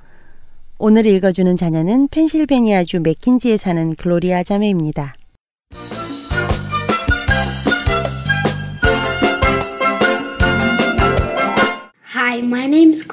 오늘 0.77 1.07
읽어주는 1.07 1.55
자녀는 1.55 2.07
펜실베니아주 2.09 2.99
맥킨지에 2.99 3.57
사는 3.57 3.95
글로리아 3.95 4.43
자매입니다. 4.43 5.15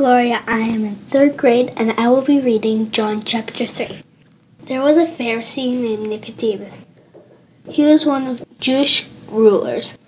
Gloria. 0.00 0.42
I 0.46 0.60
am 0.60 0.86
in 0.86 0.94
third 0.94 1.36
grade 1.36 1.74
and 1.76 1.92
I 2.00 2.08
will 2.08 2.22
be 2.22 2.40
reading 2.40 2.90
John 2.90 3.20
chapter 3.20 3.66
3. 3.66 4.00
There 4.64 4.80
was 4.80 4.96
a 4.96 5.04
Pharisee 5.04 5.78
named 5.78 6.08
Nicodemus. 6.08 6.80
He 7.68 7.84
was 7.84 8.06
one 8.06 8.26
of 8.26 8.42
Jewish 8.58 9.06
rulers. 9.28 9.98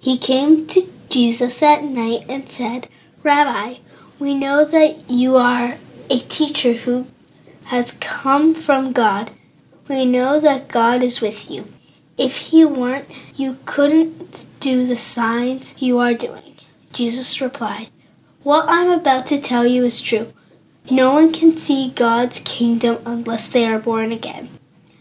He 0.00 0.18
came 0.18 0.66
to 0.66 0.90
Jesus 1.08 1.62
at 1.62 1.84
night 1.84 2.24
and 2.28 2.48
said, 2.48 2.88
Rabbi, 3.22 3.74
we 4.18 4.34
know 4.34 4.64
that 4.64 5.08
you 5.08 5.36
are 5.36 5.78
a 6.10 6.18
teacher 6.18 6.72
who 6.72 7.06
has 7.66 7.92
come 7.92 8.54
from 8.54 8.90
God. 8.90 9.30
We 9.86 10.04
know 10.04 10.40
that 10.40 10.66
God 10.66 11.00
is 11.00 11.20
with 11.20 11.48
you. 11.48 11.68
If 12.16 12.48
he 12.48 12.64
weren't, 12.64 13.06
you 13.36 13.58
couldn't 13.66 14.46
do 14.58 14.84
the 14.84 14.96
signs 14.96 15.80
you 15.80 16.00
are 16.00 16.12
doing. 16.12 16.56
Jesus 16.92 17.40
replied, 17.40 17.90
What 18.48 18.64
I'm 18.66 18.88
about 18.88 19.26
to 19.26 19.36
tell 19.36 19.66
you 19.66 19.84
is 19.84 20.00
true. 20.00 20.32
No 20.90 21.12
one 21.12 21.34
can 21.34 21.52
see 21.52 21.90
God's 21.90 22.40
kingdom 22.46 22.96
unless 23.04 23.46
they 23.46 23.66
are 23.66 23.78
born 23.78 24.10
again. 24.10 24.48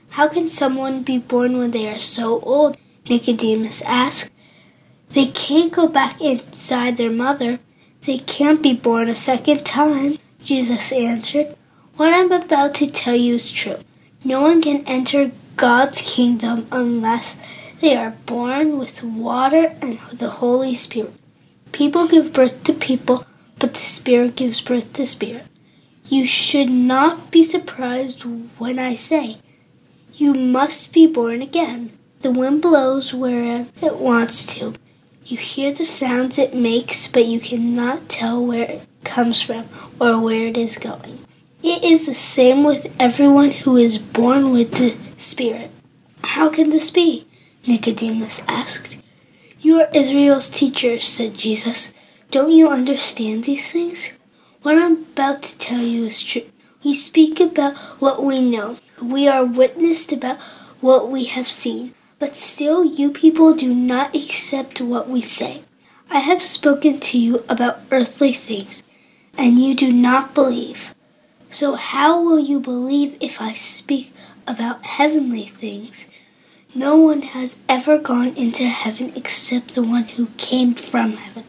How 0.09 0.27
can 0.27 0.49
someone 0.49 1.01
be 1.01 1.17
born 1.17 1.57
when 1.57 1.71
they 1.71 1.87
are 1.87 1.97
so 1.97 2.41
old? 2.41 2.75
Nicodemus 3.07 3.81
asked. 3.83 4.33
They 5.11 5.27
can't 5.27 5.71
go 5.71 5.87
back 5.87 6.19
inside 6.19 6.97
their 6.97 7.09
mother. 7.09 7.59
They 8.01 8.17
can't 8.17 8.61
be 8.61 8.73
born 8.73 9.07
a 9.07 9.15
second 9.15 9.65
time, 9.65 10.17
Jesus 10.43 10.91
answered. 10.91 11.55
What 11.95 12.13
I'm 12.13 12.33
about 12.33 12.75
to 12.75 12.91
tell 12.91 13.15
you 13.15 13.35
is 13.35 13.49
true. 13.49 13.77
No 14.25 14.41
one 14.41 14.61
can 14.61 14.83
enter 14.85 15.31
God's 15.55 16.01
kingdom 16.01 16.67
unless 16.69 17.37
they 17.79 17.95
are 17.95 18.17
born 18.25 18.77
with 18.77 19.05
water 19.05 19.73
and 19.81 19.97
the 20.11 20.31
Holy 20.31 20.73
Spirit. 20.73 21.13
People 21.71 22.07
give 22.07 22.33
birth 22.33 22.63
to 22.63 22.73
people, 22.73 23.25
but 23.59 23.73
the 23.73 23.79
Spirit 23.79 24.35
gives 24.35 24.61
birth 24.61 24.93
to 24.93 25.05
Spirit. 25.05 25.45
You 26.09 26.25
should 26.25 26.69
not 26.69 27.31
be 27.31 27.43
surprised 27.43 28.21
when 28.57 28.79
I 28.79 28.93
say, 28.93 29.37
You 30.13 30.33
must 30.33 30.93
be 30.93 31.05
born 31.05 31.41
again. 31.41 31.91
The 32.21 32.31
wind 32.31 32.61
blows 32.61 33.13
wherever 33.13 33.69
it 33.81 33.97
wants 33.97 34.45
to. 34.57 34.73
You 35.25 35.37
hear 35.37 35.73
the 35.73 35.85
sounds 35.85 36.39
it 36.39 36.55
makes, 36.55 37.07
but 37.07 37.25
you 37.25 37.39
cannot 37.39 38.07
tell 38.07 38.43
where 38.45 38.63
it 38.63 38.87
comes 39.03 39.41
from 39.41 39.65
or 39.99 40.19
where 40.19 40.47
it 40.47 40.57
is 40.57 40.77
going. 40.77 41.19
It 41.61 41.83
is 41.83 42.05
the 42.05 42.15
same 42.15 42.63
with 42.63 42.95
everyone 42.99 43.51
who 43.51 43.75
is 43.75 43.97
born 43.97 44.51
with 44.51 44.75
the 44.75 44.95
Spirit. 45.17 45.71
How 46.23 46.49
can 46.49 46.69
this 46.69 46.89
be? 46.89 47.25
Nicodemus 47.67 48.41
asked. 48.47 49.01
You 49.59 49.81
are 49.81 49.89
Israel's 49.93 50.49
teacher, 50.49 50.99
said 50.99 51.33
Jesus. 51.33 51.93
Don't 52.29 52.51
you 52.51 52.67
understand 52.67 53.45
these 53.45 53.71
things? 53.71 54.17
What 54.61 54.77
I'm 54.77 55.03
about 55.03 55.43
to 55.43 55.57
tell 55.59 55.81
you 55.81 56.05
is 56.05 56.21
true. 56.21 56.43
We 56.83 56.93
speak 56.93 57.39
about 57.39 57.77
what 58.01 58.21
we 58.21 58.41
know. 58.41 58.77
We 59.01 59.29
are 59.29 59.45
witnessed 59.45 60.11
about 60.11 60.37
what 60.81 61.09
we 61.09 61.23
have 61.25 61.47
seen. 61.47 61.93
But 62.19 62.35
still, 62.35 62.83
you 62.83 63.11
people 63.11 63.53
do 63.53 63.73
not 63.73 64.13
accept 64.13 64.81
what 64.81 65.07
we 65.07 65.21
say. 65.21 65.61
I 66.09 66.19
have 66.19 66.41
spoken 66.41 66.99
to 66.99 67.17
you 67.17 67.45
about 67.47 67.79
earthly 67.91 68.33
things, 68.33 68.83
and 69.37 69.57
you 69.59 69.73
do 69.73 69.91
not 69.91 70.33
believe. 70.33 70.93
So, 71.49 71.75
how 71.75 72.21
will 72.21 72.39
you 72.39 72.59
believe 72.59 73.15
if 73.21 73.39
I 73.39 73.53
speak 73.53 74.11
about 74.45 74.85
heavenly 74.85 75.45
things? 75.45 76.09
No 76.75 76.97
one 76.97 77.21
has 77.21 77.57
ever 77.69 77.97
gone 77.97 78.35
into 78.35 78.65
heaven 78.65 79.13
except 79.15 79.75
the 79.75 79.83
one 79.83 80.03
who 80.03 80.27
came 80.37 80.73
from 80.73 81.13
heaven. 81.13 81.45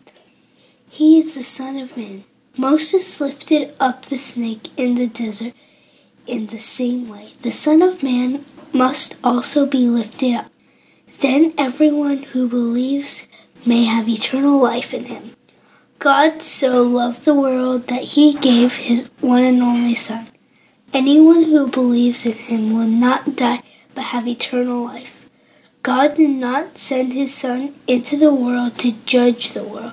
He 0.99 1.21
is 1.21 1.37
the 1.37 1.45
Son 1.45 1.79
of 1.79 1.97
Man. 1.97 2.25
Moses 2.57 3.21
lifted 3.21 3.73
up 3.79 4.07
the 4.07 4.17
snake 4.17 4.71
in 4.77 4.97
the 4.97 5.07
desert 5.07 5.55
in 6.27 6.47
the 6.47 6.59
same 6.59 7.07
way. 7.07 7.35
The 7.43 7.53
Son 7.53 7.83
of 7.83 8.03
Man 8.03 8.45
must 8.73 9.15
also 9.23 9.65
be 9.65 9.89
lifted 9.89 10.35
up. 10.35 10.51
Then 11.21 11.55
everyone 11.57 12.25
who 12.25 12.49
believes 12.49 13.29
may 13.65 13.85
have 13.85 14.09
eternal 14.09 14.61
life 14.61 14.93
in 14.93 15.05
him. 15.05 15.37
God 16.01 16.43
so 16.43 16.83
loved 16.83 17.25
the 17.25 17.33
world 17.33 17.87
that 17.87 18.19
he 18.19 18.33
gave 18.33 18.75
his 18.75 19.09
one 19.21 19.45
and 19.45 19.63
only 19.63 19.95
Son. 19.95 20.27
Anyone 20.93 21.45
who 21.45 21.69
believes 21.69 22.27
in 22.27 22.33
him 22.33 22.75
will 22.77 22.89
not 22.89 23.37
die 23.37 23.63
but 23.95 24.11
have 24.11 24.27
eternal 24.27 24.87
life. 24.87 25.31
God 25.85 26.17
did 26.17 26.31
not 26.31 26.77
send 26.77 27.13
his 27.13 27.33
Son 27.33 27.77
into 27.87 28.17
the 28.17 28.35
world 28.35 28.77
to 28.79 28.91
judge 29.07 29.53
the 29.53 29.63
world. 29.63 29.93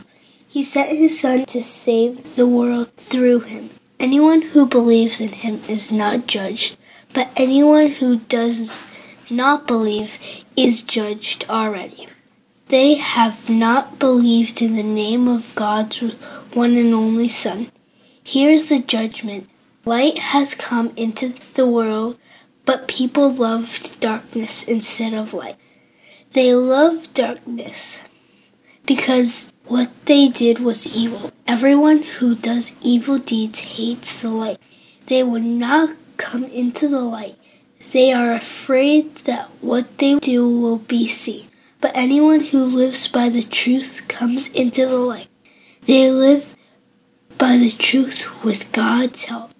He 0.55 0.63
sent 0.63 0.97
his 0.97 1.19
Son 1.19 1.43
to 1.47 1.61
save 1.61 2.37
the 2.37 2.47
world 2.47 2.93
through 2.95 3.41
him. 3.41 3.71
Anyone 3.99 4.41
who 4.41 4.65
believes 4.65 5.19
in 5.19 5.33
him 5.33 5.59
is 5.67 5.91
not 5.91 6.27
judged, 6.27 6.77
but 7.13 7.29
anyone 7.35 7.89
who 7.89 8.19
does 8.19 8.85
not 9.29 9.67
believe 9.67 10.17
is 10.55 10.81
judged 10.81 11.45
already. 11.49 12.07
They 12.69 12.93
have 12.93 13.49
not 13.49 13.99
believed 13.99 14.61
in 14.61 14.77
the 14.77 14.83
name 15.03 15.27
of 15.27 15.53
God's 15.55 15.99
one 16.53 16.77
and 16.77 16.93
only 16.93 17.27
Son. 17.27 17.67
Here's 18.23 18.67
the 18.67 18.79
judgment. 18.79 19.49
Light 19.83 20.19
has 20.19 20.55
come 20.55 20.93
into 20.95 21.33
the 21.55 21.67
world, 21.67 22.17
but 22.63 22.87
people 22.87 23.29
loved 23.29 23.99
darkness 23.99 24.63
instead 24.63 25.13
of 25.13 25.33
light. 25.33 25.57
They 26.31 26.55
loved 26.55 27.13
darkness 27.13 28.07
because 28.85 29.51
what 29.67 29.89
they 30.05 30.27
did 30.27 30.59
was 30.59 30.95
evil. 30.95 31.31
Everyone 31.47 32.03
who 32.03 32.35
does 32.35 32.75
evil 32.81 33.17
deeds 33.17 33.77
hates 33.77 34.21
the 34.21 34.29
light. 34.29 34.59
They 35.07 35.23
will 35.23 35.41
not 35.41 35.95
come 36.17 36.43
into 36.45 36.87
the 36.87 37.01
light. 37.01 37.35
They 37.91 38.11
are 38.11 38.33
afraid 38.33 39.15
that 39.25 39.49
what 39.61 39.97
they 39.97 40.19
do 40.19 40.47
will 40.47 40.77
be 40.77 41.07
seen. 41.07 41.47
But 41.81 41.91
anyone 41.95 42.41
who 42.41 42.63
lives 42.63 43.07
by 43.07 43.29
the 43.29 43.43
truth 43.43 44.07
comes 44.07 44.47
into 44.49 44.85
the 44.85 44.97
light. 44.97 45.27
They 45.85 46.09
live 46.09 46.55
by 47.37 47.57
the 47.57 47.69
truth 47.69 48.43
with 48.43 48.71
God's 48.71 49.25
help. 49.25 49.51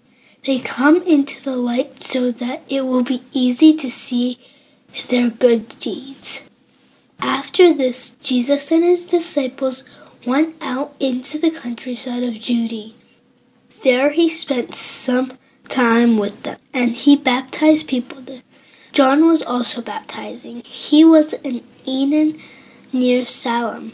They 0.45 0.59
come 0.59 1.01
into 1.03 1.43
the 1.43 1.55
light 1.55 2.03
so 2.03 2.31
that 2.31 2.61
it 2.69 2.85
will 2.85 3.03
be 3.03 3.23
easy 3.31 3.73
to 3.75 3.89
see 3.89 4.39
their 5.09 5.29
good 5.29 5.77
deeds. 5.79 6.49
After 7.20 7.74
this, 7.74 8.16
Jesus 8.16 8.72
and 8.72 8.84
his 8.84 9.05
disciples 9.05 9.84
went 10.26 10.55
out 10.61 10.95
into 10.99 11.38
the 11.38 11.51
countryside 11.51 12.24
of 12.24 12.39
Judea. 12.39 12.93
There 13.84 14.09
he 14.11 14.30
spent 14.30 14.74
some 14.76 15.38
time 15.68 16.18
with 16.18 16.43
them, 16.43 16.57
and 16.74 16.95
he 16.95 17.16
baptized 17.16 17.88
people 17.88 18.22
there. 18.22 18.41
John 18.91 19.28
was 19.28 19.43
also 19.43 19.82
baptizing. 19.82 20.61
He 20.66 21.03
was 21.03 21.34
in 21.34 21.63
Eden 21.86 22.39
near 22.93 23.26
Salem, 23.26 23.93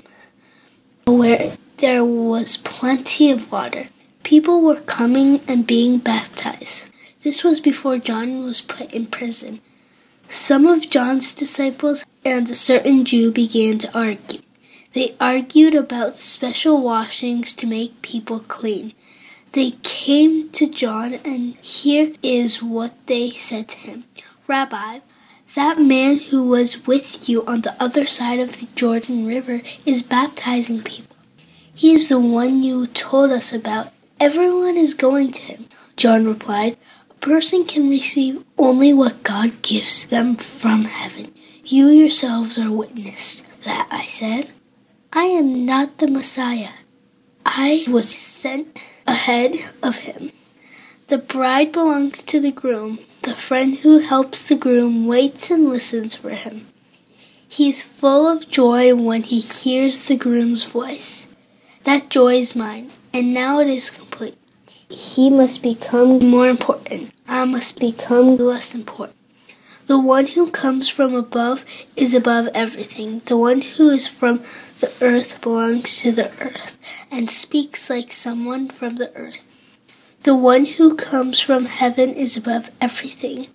where 1.06 1.58
there 1.78 2.06
was 2.06 2.58
plenty 2.58 3.32
of 3.32 3.52
water. 3.52 3.88
People 4.24 4.62
were 4.62 4.80
coming 4.80 5.42
and 5.48 5.66
being 5.66 5.98
baptized. 5.98 6.88
This 7.24 7.44
was 7.44 7.60
before 7.60 7.98
John 7.98 8.44
was 8.44 8.62
put 8.62 8.94
in 8.94 9.08
prison. 9.08 9.60
Some 10.32 10.66
of 10.66 10.90
John's 10.90 11.34
disciples 11.34 12.06
and 12.24 12.50
a 12.50 12.56
certain 12.56 13.04
Jew 13.04 13.34
began 13.34 13.80
to 13.80 13.94
argue. 13.94 14.40
They 14.94 15.14
argued 15.20 15.76
about 15.76 16.16
special 16.16 16.82
washings 16.82 17.54
to 17.56 17.68
make 17.68 18.02
people 18.02 18.40
clean. 18.40 18.94
They 19.52 19.72
came 19.84 20.50
to 20.52 20.68
John, 20.68 21.16
and 21.26 21.56
here 21.58 22.14
is 22.24 22.64
what 22.64 22.94
they 23.08 23.30
said 23.30 23.68
to 23.68 23.92
him 23.92 24.06
Rabbi, 24.48 25.00
that 25.56 25.82
man 25.82 26.20
who 26.20 26.48
was 26.48 26.88
with 26.88 27.28
you 27.28 27.44
on 27.46 27.62
the 27.62 27.76
other 27.78 28.06
side 28.06 28.40
of 28.40 28.62
the 28.62 28.68
Jordan 28.74 29.26
River 29.26 29.62
is 29.86 30.02
baptizing 30.02 30.82
people. 30.82 31.18
He 31.76 31.92
is 31.92 32.08
the 32.08 32.22
one 32.22 32.64
you 32.64 32.88
told 32.88 33.32
us 33.32 33.52
about. 33.52 33.92
Everyone 34.18 34.78
is 34.78 34.94
going 34.94 35.34
to 35.34 35.42
him. 35.42 35.66
John 35.98 36.26
replied, 36.26 36.78
person 37.22 37.64
can 37.64 37.90
receive 37.90 38.44
only 38.58 38.92
what 38.92 39.24
God 39.24 39.62
gives 39.62 40.08
them 40.08 40.36
from 40.36 40.84
heaven. 40.86 41.32
You 41.64 41.88
yourselves 41.88 42.58
are 42.60 42.72
witness 42.72 43.42
that 43.64 43.88
I 43.92 44.02
said, 44.02 44.50
I 45.14 45.26
am 45.26 45.66
not 45.66 46.00
the 46.00 46.08
Messiah. 46.08 46.74
I 47.46 47.86
was 47.88 48.10
sent 48.10 48.84
ahead 49.06 49.56
of 49.84 50.06
him. 50.06 50.32
The 51.08 51.20
bride 51.20 51.72
belongs 51.72 52.24
to 52.24 52.40
the 52.40 52.52
groom. 52.52 53.00
The 53.24 53.36
friend 53.36 53.76
who 53.76 54.00
helps 54.00 54.42
the 54.42 54.56
groom 54.56 55.06
waits 55.06 55.52
and 55.52 55.70
listens 55.70 56.16
for 56.16 56.32
him. 56.32 56.68
He 57.48 57.70
is 57.70 57.84
full 57.84 58.28
of 58.28 58.50
joy 58.50 58.96
when 58.96 59.22
he 59.24 59.40
hears 59.42 60.06
the 60.06 60.16
groom's 60.16 60.64
voice. 60.64 61.28
That 61.84 62.10
joy 62.10 62.36
is 62.36 62.56
mine, 62.56 62.92
and 63.14 63.34
now 63.34 63.60
it 63.60 63.68
is. 63.68 63.92
He 64.92 65.30
must 65.30 65.64
become 65.64 66.20
more 66.30 66.48
important. 66.48 67.14
I 67.28 67.46
must 67.46 67.80
become 67.80 68.36
less 68.36 68.76
important. 68.76 69.18
The 69.88 70.00
one 70.00 70.28
who 70.28 70.52
comes 70.52 70.89
from 70.89 71.16
above 71.16 71.66
is 71.96 72.14
above 72.14 72.50
everything. 72.54 73.22
The 73.26 73.38
one 73.38 73.62
who 73.62 73.89
is 73.89 74.08
from 74.08 74.39
the 74.82 74.94
earth 75.02 75.42
belongs 75.42 76.02
to 76.02 76.12
the 76.12 76.30
earth 76.42 76.78
and 77.10 77.30
speaks 77.30 77.89
like 77.89 78.12
someone 78.12 78.68
from 78.68 78.98
the 78.98 79.16
earth. 79.16 79.48
The 80.24 80.36
one 80.36 80.66
who 80.66 80.96
comes 80.96 81.39
from 81.39 81.66
heaven 81.66 82.14
is 82.14 82.36
above 82.36 82.70
everything. 82.82 83.48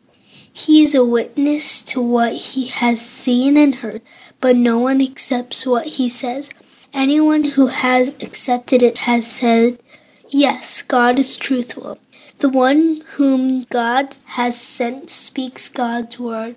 He 0.53 0.83
is 0.83 0.95
a 0.95 1.05
witness 1.05 1.83
to 1.83 2.01
what 2.01 2.33
he 2.33 2.67
has 2.67 3.01
seen 3.01 3.59
and 3.59 3.75
heard, 3.75 4.01
but 4.41 4.57
no 4.57 4.79
one 4.79 5.03
accepts 5.03 5.67
what 5.67 5.87
he 5.87 6.09
says. 6.09 6.49
Anyone 6.95 7.45
who 7.45 7.67
has 7.67 8.17
accepted 8.23 8.83
it 8.83 8.99
has 9.01 9.31
said, 9.31 9.79
Yes, 10.29 10.83
God 10.83 11.19
is 11.19 11.37
truthful. 11.37 11.99
The 12.39 12.49
one 12.49 13.03
whom 13.15 13.63
God 13.65 14.17
has 14.25 14.61
sent 14.61 15.09
speaks 15.09 15.69
God's 15.69 16.19
word. 16.19 16.57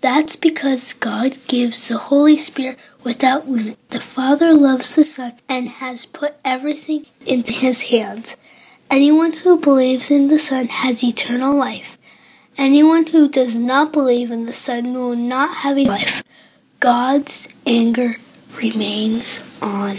That's 0.00 0.34
because 0.34 0.94
God 0.94 1.36
gives 1.46 1.88
the 1.88 1.98
Holy 1.98 2.36
Spirit 2.36 2.78
without 3.04 3.48
limit. 3.48 3.78
The 3.90 4.00
Father 4.00 4.54
loves 4.54 4.94
the 4.96 5.04
Son 5.04 5.34
and 5.48 5.68
has 5.68 6.06
put 6.06 6.36
everything 6.44 7.06
into 7.26 7.52
his 7.52 7.90
hands. 7.90 8.36
Anyone 8.90 9.32
who 9.32 9.60
believes 9.60 10.10
in 10.10 10.28
the 10.28 10.38
Son 10.38 10.68
has 10.68 11.04
eternal 11.04 11.54
life. 11.54 11.98
Anyone 12.58 13.06
who 13.06 13.28
does 13.28 13.54
not 13.54 13.92
believe 13.92 14.30
in 14.30 14.46
the 14.46 14.52
Son 14.52 14.92
will 14.94 15.16
not 15.16 15.58
have 15.58 15.78
a 15.78 15.84
life. 15.84 16.22
God's 16.80 17.46
anger 17.66 18.16
remains 18.56 19.44
on 19.62 19.96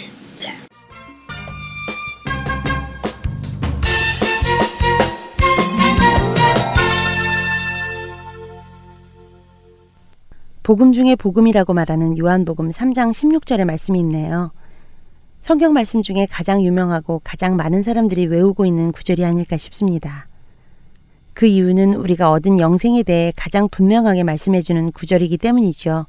복음 10.72 10.93
중에 10.93 11.17
복음이라고 11.17 11.74
말하는 11.74 12.17
요한복음 12.17 12.69
3장 12.69 13.09
16절의 13.11 13.65
말씀이 13.65 13.99
있네요. 13.99 14.53
성경 15.41 15.74
말씀 15.74 16.01
중에 16.01 16.26
가장 16.32 16.63
유명하고 16.63 17.19
가장 17.26 17.57
많은 17.57 17.84
사람들이 17.84 18.28
외우고 18.28 18.65
있는 18.65 18.93
구절이 18.93 19.26
아닐까 19.26 19.57
싶습니다. 19.57 20.30
그 21.34 21.45
이유는 21.45 21.95
우리가 21.95 22.32
얻은 22.32 22.61
영생에 22.61 23.03
대해 23.03 23.34
가장 23.36 23.67
분명하게 23.67 24.24
말씀해주는 24.24 24.93
구절이기 24.93 25.39
때문이죠. 25.39 26.05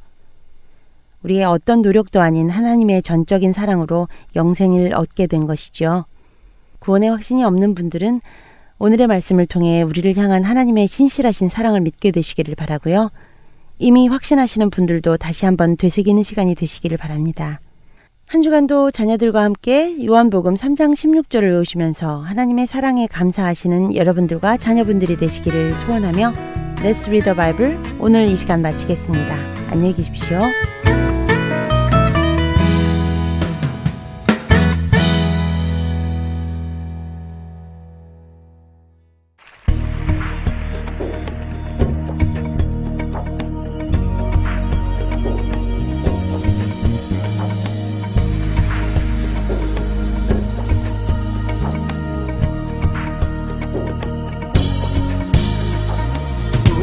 우리의 1.25 1.45
어떤 1.45 1.83
노력도 1.83 2.21
아닌 2.21 2.49
하나님의 2.49 3.03
전적인 3.03 3.53
사랑으로 3.53 4.07
영생을 4.37 4.95
얻게 4.95 5.27
된 5.27 5.49
것이죠. 5.49 6.05
구원의 6.79 7.11
확신이 7.11 7.43
없는 7.43 7.75
분들은 7.75 8.21
오늘의 8.79 9.09
말씀을 9.09 9.45
통해 9.45 9.83
우리를 9.83 10.17
향한 10.19 10.45
하나님의 10.45 10.87
신실하신 10.87 11.49
사랑을 11.49 11.81
믿게 11.81 12.13
되시기를 12.13 12.55
바라고요. 12.55 13.11
이미 13.83 14.07
확신하시는 14.07 14.71
분들도 14.71 15.17
다시 15.17 15.45
한번 15.45 15.77
되새기는 15.77 16.23
시간이 16.23 16.55
되시기를 16.55 16.97
바랍니다. 16.99 17.61
한 18.29 18.41
주간도 18.41 18.93
자녀들과 18.93 19.43
함께 19.43 20.07
요한복음 20.07 20.55
3장 20.55 20.93
16절을 20.93 21.51
외우시면서 21.51 22.21
하나님의 22.21 22.69
사랑에 22.69 23.09
감사하시는 23.09 23.97
여러분들과 23.97 24.57
자녀분들이 24.57 25.17
되시기를 25.17 25.75
소원하며 25.75 26.33
Let's 26.77 27.09
Read 27.09 27.25
the 27.25 27.37
Bible 27.37 27.77
오늘 27.99 28.27
이 28.27 28.37
시간 28.37 28.63
마치겠습니다. 28.63 29.37
안녕히 29.71 29.97
계십시오. 29.97 30.39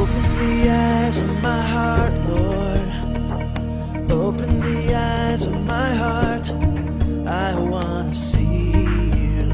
Open 0.10 0.38
the 0.40 0.70
eyes 0.70 1.22
of 1.22 1.42
my 1.42 1.62
heart, 1.62 2.14
Lord. 2.30 2.90
Open 4.12 4.60
the 4.60 4.96
eyes 4.96 5.46
of 5.46 5.54
my 5.66 5.90
heart. 6.04 6.52
I 7.28 7.54
wanna 7.56 8.16
see 8.16 8.72
you. 9.22 9.52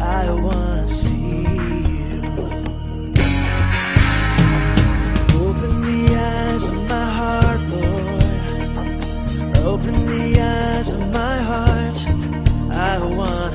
I 0.00 0.30
wanna 0.30 0.88
see 0.88 1.42
you. 1.92 2.22
Open 5.44 5.72
the 5.88 6.02
eyes 6.32 6.68
of 6.68 6.78
my 6.88 7.08
heart, 7.20 7.60
Lord. 7.74 8.24
Open 9.72 9.96
the 10.06 10.40
eyes 10.40 10.90
of 10.90 11.00
my 11.12 11.36
heart. 11.50 11.98
I 12.72 12.98
want. 13.16 13.45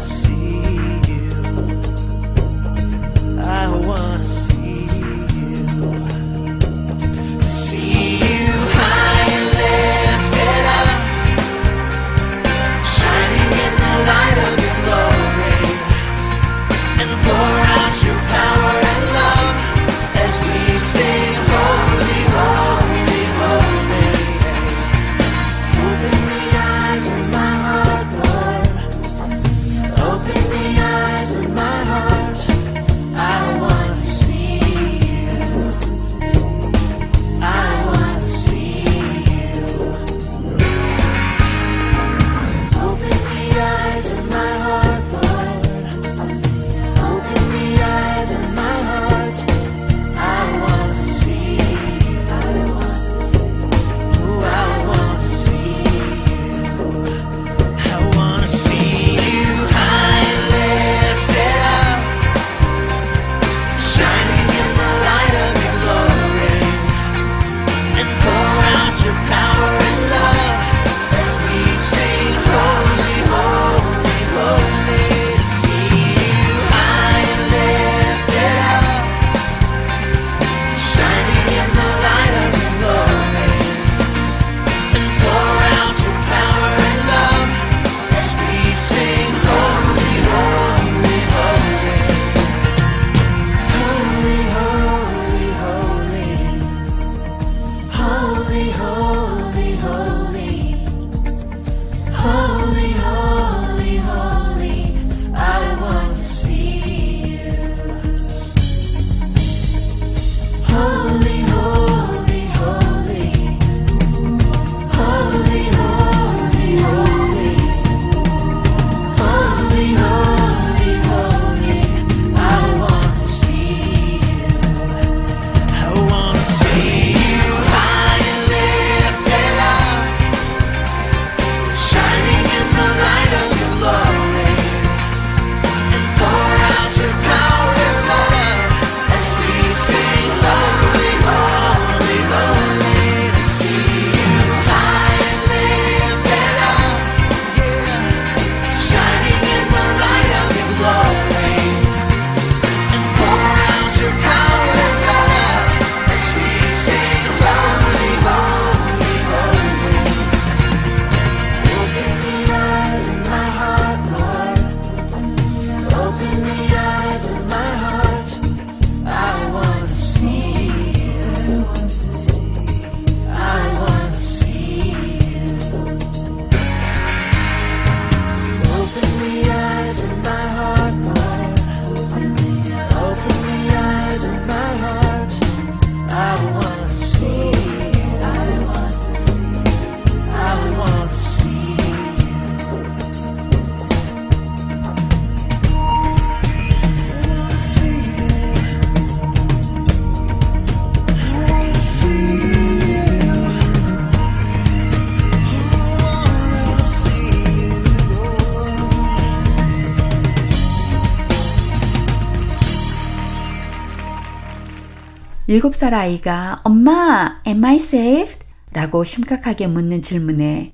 7살 215.52 215.93
아이가 215.93 216.56
엄마, 216.64 217.41
am 217.45 217.66
I 217.66 217.76
saved? 217.76 218.39
라고 218.72 219.04
심각하게 219.04 219.68
묻는 219.68 220.02
질문에 220.02 220.72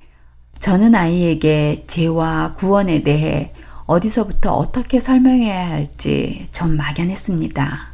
저는 0.59 0.93
아이에게 0.93 1.86
죄와 1.88 2.53
구원에 2.53 3.01
대해 3.01 3.53
어디서부터 3.88 4.53
어떻게 4.53 4.99
설명해야 4.99 5.71
할지 5.71 6.45
좀 6.51 6.78
막연했습니다. 6.78 7.88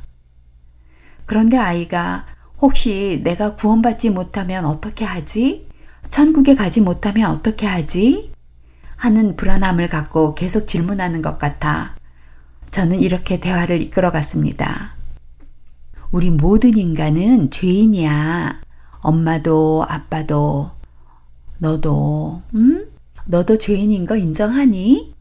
그런데 1.25 1.55
아이가 1.55 2.25
혹시 2.59 3.21
내가 3.23 3.55
구원받지 3.55 4.09
못하면 4.09 4.65
어떻게 4.65 5.05
하지? 5.05 5.69
천국에 6.09 6.53
가지 6.53 6.81
못하면 6.81 7.31
어떻게 7.31 7.65
하지? 7.65 8.33
하는 8.97 9.37
불안함을 9.37 9.87
갖고 9.87 10.35
계속 10.35 10.67
질문하는 10.67 11.21
것 11.21 11.37
같아 11.37 11.95
저는 12.71 12.99
이렇게 12.99 13.39
대화를 13.39 13.81
이끌어갔습니다. 13.81 14.92
우리 16.13 16.29
모든 16.29 16.77
인간은 16.77 17.49
죄인이야. 17.49 18.61
엄마도 19.01 19.83
아빠도 19.89 20.69
너도 21.57 22.43
음? 22.53 22.87
너도 23.25 23.57
죄인인 23.57 24.05
거 24.05 24.15
인정하니? 24.15 25.15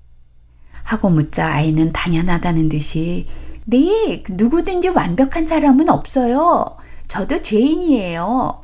하고 0.83 1.09
묻자 1.09 1.51
아이는 1.51 1.93
당연하다는 1.95 2.69
듯이 2.69 3.27
네, 3.65 4.23
누구든지 4.29 4.91
완벽한 4.91 5.47
사람은 5.47 5.89
없어요. 5.89 6.77
저도 7.09 7.41
죄인이에요. 7.41 8.63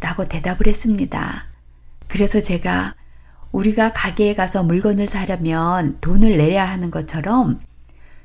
라고 0.00 0.26
대답을 0.26 0.66
했습니다. 0.66 1.46
그래서 2.06 2.42
제가 2.42 2.96
우리가 3.50 3.94
가게에 3.94 4.34
가서 4.34 4.62
물건을 4.62 5.08
사려면 5.08 5.96
돈을 6.02 6.36
내야 6.36 6.68
하는 6.68 6.90
것처럼 6.90 7.60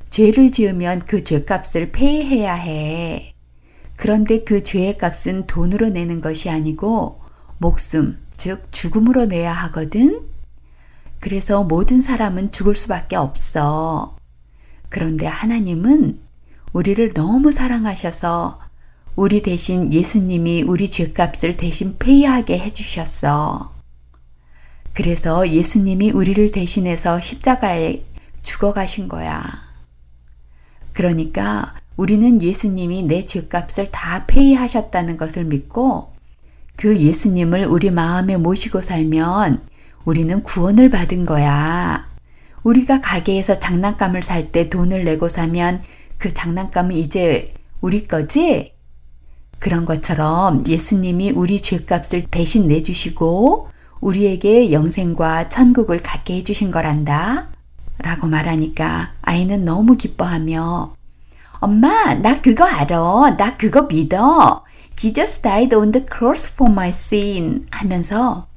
죄를 0.09 0.51
지으면 0.51 0.99
그 1.05 1.23
죄값을 1.23 1.93
페이해야 1.93 2.53
해. 2.53 3.35
그런데 3.97 4.43
그 4.43 4.63
죄의 4.63 4.97
값은 4.97 5.47
돈으로 5.47 5.89
내는 5.89 6.21
것이 6.21 6.49
아니고 6.49 7.19
목숨, 7.57 8.19
즉 8.37 8.71
죽음으로 8.71 9.25
내야 9.25 9.51
하거든. 9.51 10.29
그래서 11.19 11.63
모든 11.63 11.99
사람은 11.99 12.51
죽을 12.51 12.75
수밖에 12.75 13.15
없어. 13.15 14.15
그런데 14.87 15.25
하나님은 15.25 16.19
우리를 16.73 17.13
너무 17.13 17.51
사랑하셔서 17.51 18.61
우리 19.15 19.41
대신 19.41 19.91
예수님이 19.91 20.61
우리 20.61 20.91
죄값을 20.91 21.57
대신 21.57 21.97
페이하게 21.97 22.59
해주셨어. 22.59 23.73
그래서 24.93 25.49
예수님이 25.49 26.11
우리를 26.11 26.51
대신해서 26.51 27.19
십자가에 27.19 28.03
죽어가신 28.43 29.07
거야. 29.07 29.41
그러니까 30.93 31.73
우리는 31.97 32.41
예수님이 32.41 33.03
내 33.03 33.25
죄값을 33.25 33.89
다 33.91 34.25
페이하셨다는 34.27 35.17
것을 35.17 35.45
믿고 35.45 36.13
그 36.75 36.95
예수님을 36.95 37.65
우리 37.65 37.89
마음에 37.89 38.37
모시고 38.37 38.83
살면 38.83 39.63
우리는 40.05 40.43
구원을 40.43 40.91
받은 40.91 41.25
거야. 41.25 42.07
우리가 42.63 43.01
가게에서 43.01 43.59
장난감을 43.59 44.21
살 44.21 44.51
때 44.51 44.69
돈을 44.69 45.03
내고 45.03 45.27
사면 45.27 45.81
그 46.17 46.33
장난감은 46.33 46.95
이제 46.95 47.45
우리 47.81 48.07
거지? 48.07 48.73
그런 49.59 49.85
것처럼 49.85 50.65
예수님이 50.67 51.31
우리 51.31 51.59
죄값을 51.61 52.27
대신 52.29 52.67
내주시고 52.67 53.69
우리에게 54.01 54.71
영생과 54.71 55.49
천국을 55.49 56.01
갖게 56.03 56.35
해주신 56.35 56.69
거란다. 56.69 57.49
라고 57.99 58.27
말하니까 58.27 59.13
아이는 59.23 59.65
너무 59.65 59.97
기뻐하며 59.97 60.96
엄마, 61.59 62.13
나 62.15 62.41
그거 62.41 62.63
알아. 62.65 63.35
나 63.37 63.57
그거 63.57 63.83
믿어. 63.83 64.63
Jesus 64.95 65.41
died 65.41 65.75
on 65.75 65.91
the 65.91 66.05
cross 66.05 66.51
for 66.53 66.71
my 66.71 66.89
sin 66.89 67.65
하면서 67.71 68.47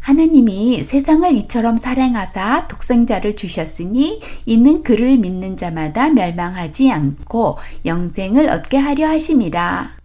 하나님이 0.00 0.82
세상을 0.82 1.30
이처럼 1.36 1.76
사랑하사 1.76 2.68
독생자를 2.68 3.36
주셨으니 3.36 4.20
이는 4.46 4.82
그를 4.82 5.18
믿는 5.18 5.58
자마다 5.58 6.08
멸망하지 6.08 6.90
않고 6.90 7.58
영생을 7.84 8.48
얻게 8.48 8.78
하려 8.78 9.08
하심이라. 9.08 9.96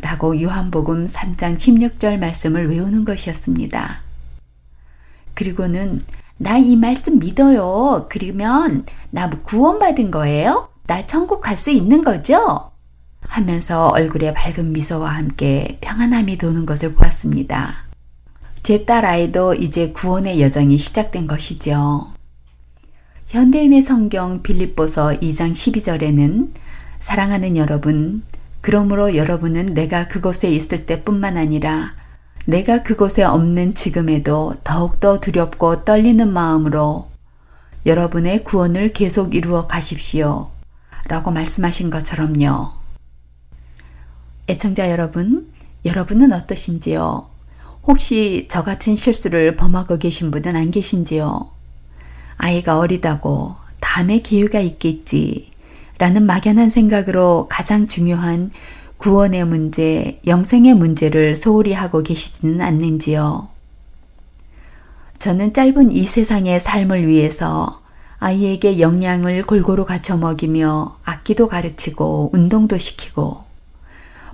라고 0.00 0.40
요한복음 0.40 1.06
3장 1.06 1.56
16절 1.56 2.18
말씀을 2.18 2.68
외우는 2.68 3.04
것이었습니다. 3.04 4.02
그리고는 5.34 6.04
나 6.38 6.58
이 6.58 6.76
말씀 6.76 7.18
믿어요. 7.18 8.08
그러면 8.10 8.84
나 9.10 9.30
구원받은 9.30 10.10
거예요? 10.10 10.68
나 10.86 11.04
천국 11.06 11.40
갈 11.40 11.56
수 11.56 11.70
있는 11.70 12.04
거죠? 12.04 12.70
하면서 13.20 13.88
얼굴에 13.88 14.32
밝은 14.34 14.72
미소와 14.72 15.10
함께 15.10 15.78
평안함이 15.80 16.38
도는 16.38 16.64
것을 16.64 16.94
보았습니다. 16.94 17.86
제 18.62 18.84
딸 18.84 19.04
아이도 19.04 19.54
이제 19.54 19.90
구원의 19.92 20.40
여정이 20.40 20.78
시작된 20.78 21.26
것이죠. 21.26 22.12
현대인의 23.26 23.82
성경 23.82 24.42
빌립보서 24.42 25.14
2장 25.14 25.52
12절에는 25.52 26.50
사랑하는 27.00 27.56
여러분, 27.56 28.22
그러므로 28.60 29.16
여러분은 29.16 29.66
내가 29.66 30.06
그곳에 30.08 30.48
있을 30.48 30.86
때뿐만 30.86 31.36
아니라 31.36 31.94
내가 32.44 32.82
그곳에 32.84 33.24
없는 33.24 33.74
지금에도 33.74 34.54
더욱더 34.62 35.18
두렵고 35.18 35.84
떨리는 35.84 36.32
마음으로 36.32 37.08
여러분의 37.84 38.44
구원을 38.44 38.90
계속 38.90 39.34
이루어 39.34 39.66
가십시오. 39.66 40.50
라고 41.08 41.30
말씀하신 41.30 41.90
것처럼요. 41.90 42.72
애청자 44.48 44.90
여러분, 44.90 45.52
여러분은 45.84 46.32
어떠신지요? 46.32 47.28
혹시 47.84 48.46
저 48.50 48.64
같은 48.64 48.96
실수를 48.96 49.56
범하고 49.56 49.98
계신 49.98 50.30
분은 50.30 50.56
안 50.56 50.70
계신지요? 50.70 51.50
아이가 52.36 52.78
어리다고 52.78 53.54
다음에 53.80 54.18
기회가 54.18 54.60
있겠지. 54.60 55.50
라는 55.98 56.26
막연한 56.26 56.70
생각으로 56.70 57.46
가장 57.48 57.86
중요한 57.86 58.50
구원의 58.98 59.46
문제, 59.46 60.20
영생의 60.26 60.74
문제를 60.74 61.36
소홀히 61.36 61.72
하고 61.72 62.02
계시지는 62.02 62.60
않는지요. 62.60 63.48
저는 65.18 65.54
짧은 65.54 65.92
이 65.92 66.04
세상의 66.04 66.60
삶을 66.60 67.06
위해서 67.06 67.82
아이에게 68.18 68.80
영양을 68.80 69.42
골고루 69.44 69.84
갖춰 69.84 70.16
먹이며 70.16 70.98
악기도 71.04 71.48
가르치고 71.48 72.30
운동도 72.32 72.78
시키고 72.78 73.44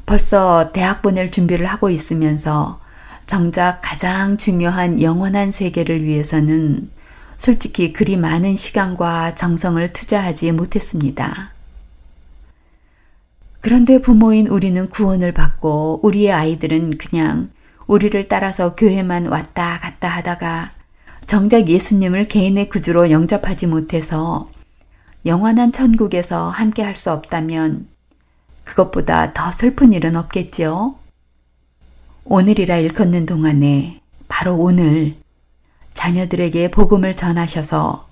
벌써 0.07 0.73
대학 0.73 1.03
보낼 1.03 1.31
준비를 1.31 1.67
하고 1.67 1.91
있으면서 1.91 2.81
정작 3.27 3.81
가장 3.83 4.37
중요한 4.37 5.01
영원한 5.01 5.51
세계를 5.51 6.05
위해서는 6.05 6.91
솔직히 7.39 7.93
그리 7.93 8.17
많은 8.17 8.55
시간과 8.55 9.35
정성을 9.35 9.93
투자하지 9.93 10.53
못했습니다. 10.53 11.53
그런데 13.61 14.01
부모인 14.01 14.49
우리는 14.49 14.89
구원을 14.89 15.33
받고 15.33 16.01
우리의 16.03 16.33
아이들은 16.33 16.99
그냥 16.99 17.51
우리를 17.87 18.29
따라서 18.29 18.75
교회만 18.75 19.27
왔다 19.27 19.79
갔다 19.81 20.09
하다가 20.09 20.73
정작 21.33 21.71
예수님을 21.71 22.27
개인의 22.27 22.69
구주로 22.69 23.11
영접하지 23.11 23.67
못해서 23.67 24.51
영원한 25.25 25.73
천국에서 25.73 26.51
함께 26.51 26.83
할 26.83 26.95
수 26.95 27.11
없다면 27.11 27.89
그것보다 28.65 29.33
더 29.33 29.51
슬픈 29.51 29.95
일은 29.95 30.15
없겠지요. 30.15 30.95
오늘이라 32.27 32.77
일컫는 32.77 33.25
동안에 33.25 34.03
바로 34.29 34.57
오늘 34.57 35.17
자녀들에게 35.95 36.71
복음을 36.71 37.17
전하셔서 37.17 38.11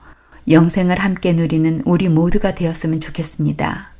영생을 0.48 0.98
함께 0.98 1.34
누리는 1.34 1.82
우리 1.84 2.08
모두가 2.08 2.54
되었으면 2.54 3.00
좋겠습니다. 3.00 3.90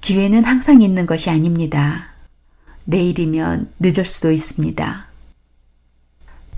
기회는 0.00 0.42
항상 0.42 0.82
있는 0.82 1.06
것이 1.06 1.30
아닙니다. 1.30 2.14
내일이면 2.84 3.72
늦을 3.78 4.04
수도 4.04 4.32
있습니다. 4.32 5.07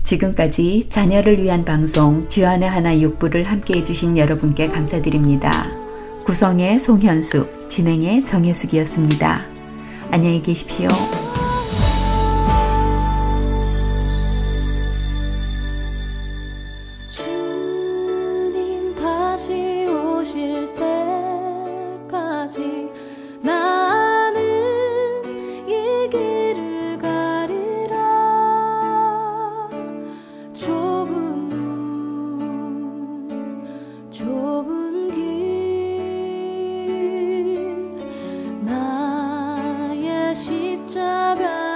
지금까지 0.03 0.87
자녀를 0.89 1.41
위한 1.41 1.63
방송 1.65 2.27
주안의 2.29 2.69
하나 2.69 2.99
육부를 2.99 3.43
함께 3.43 3.75
해주신 3.75 4.17
여러분께 4.17 4.67
감사드립니다. 4.67 5.51
구성의 6.25 6.79
송현숙, 6.79 7.69
진행의 7.69 8.23
정혜숙이었습니다. 8.23 9.45
안녕히 10.11 10.41
계십시오. 10.41 10.89
십자가 40.41 41.70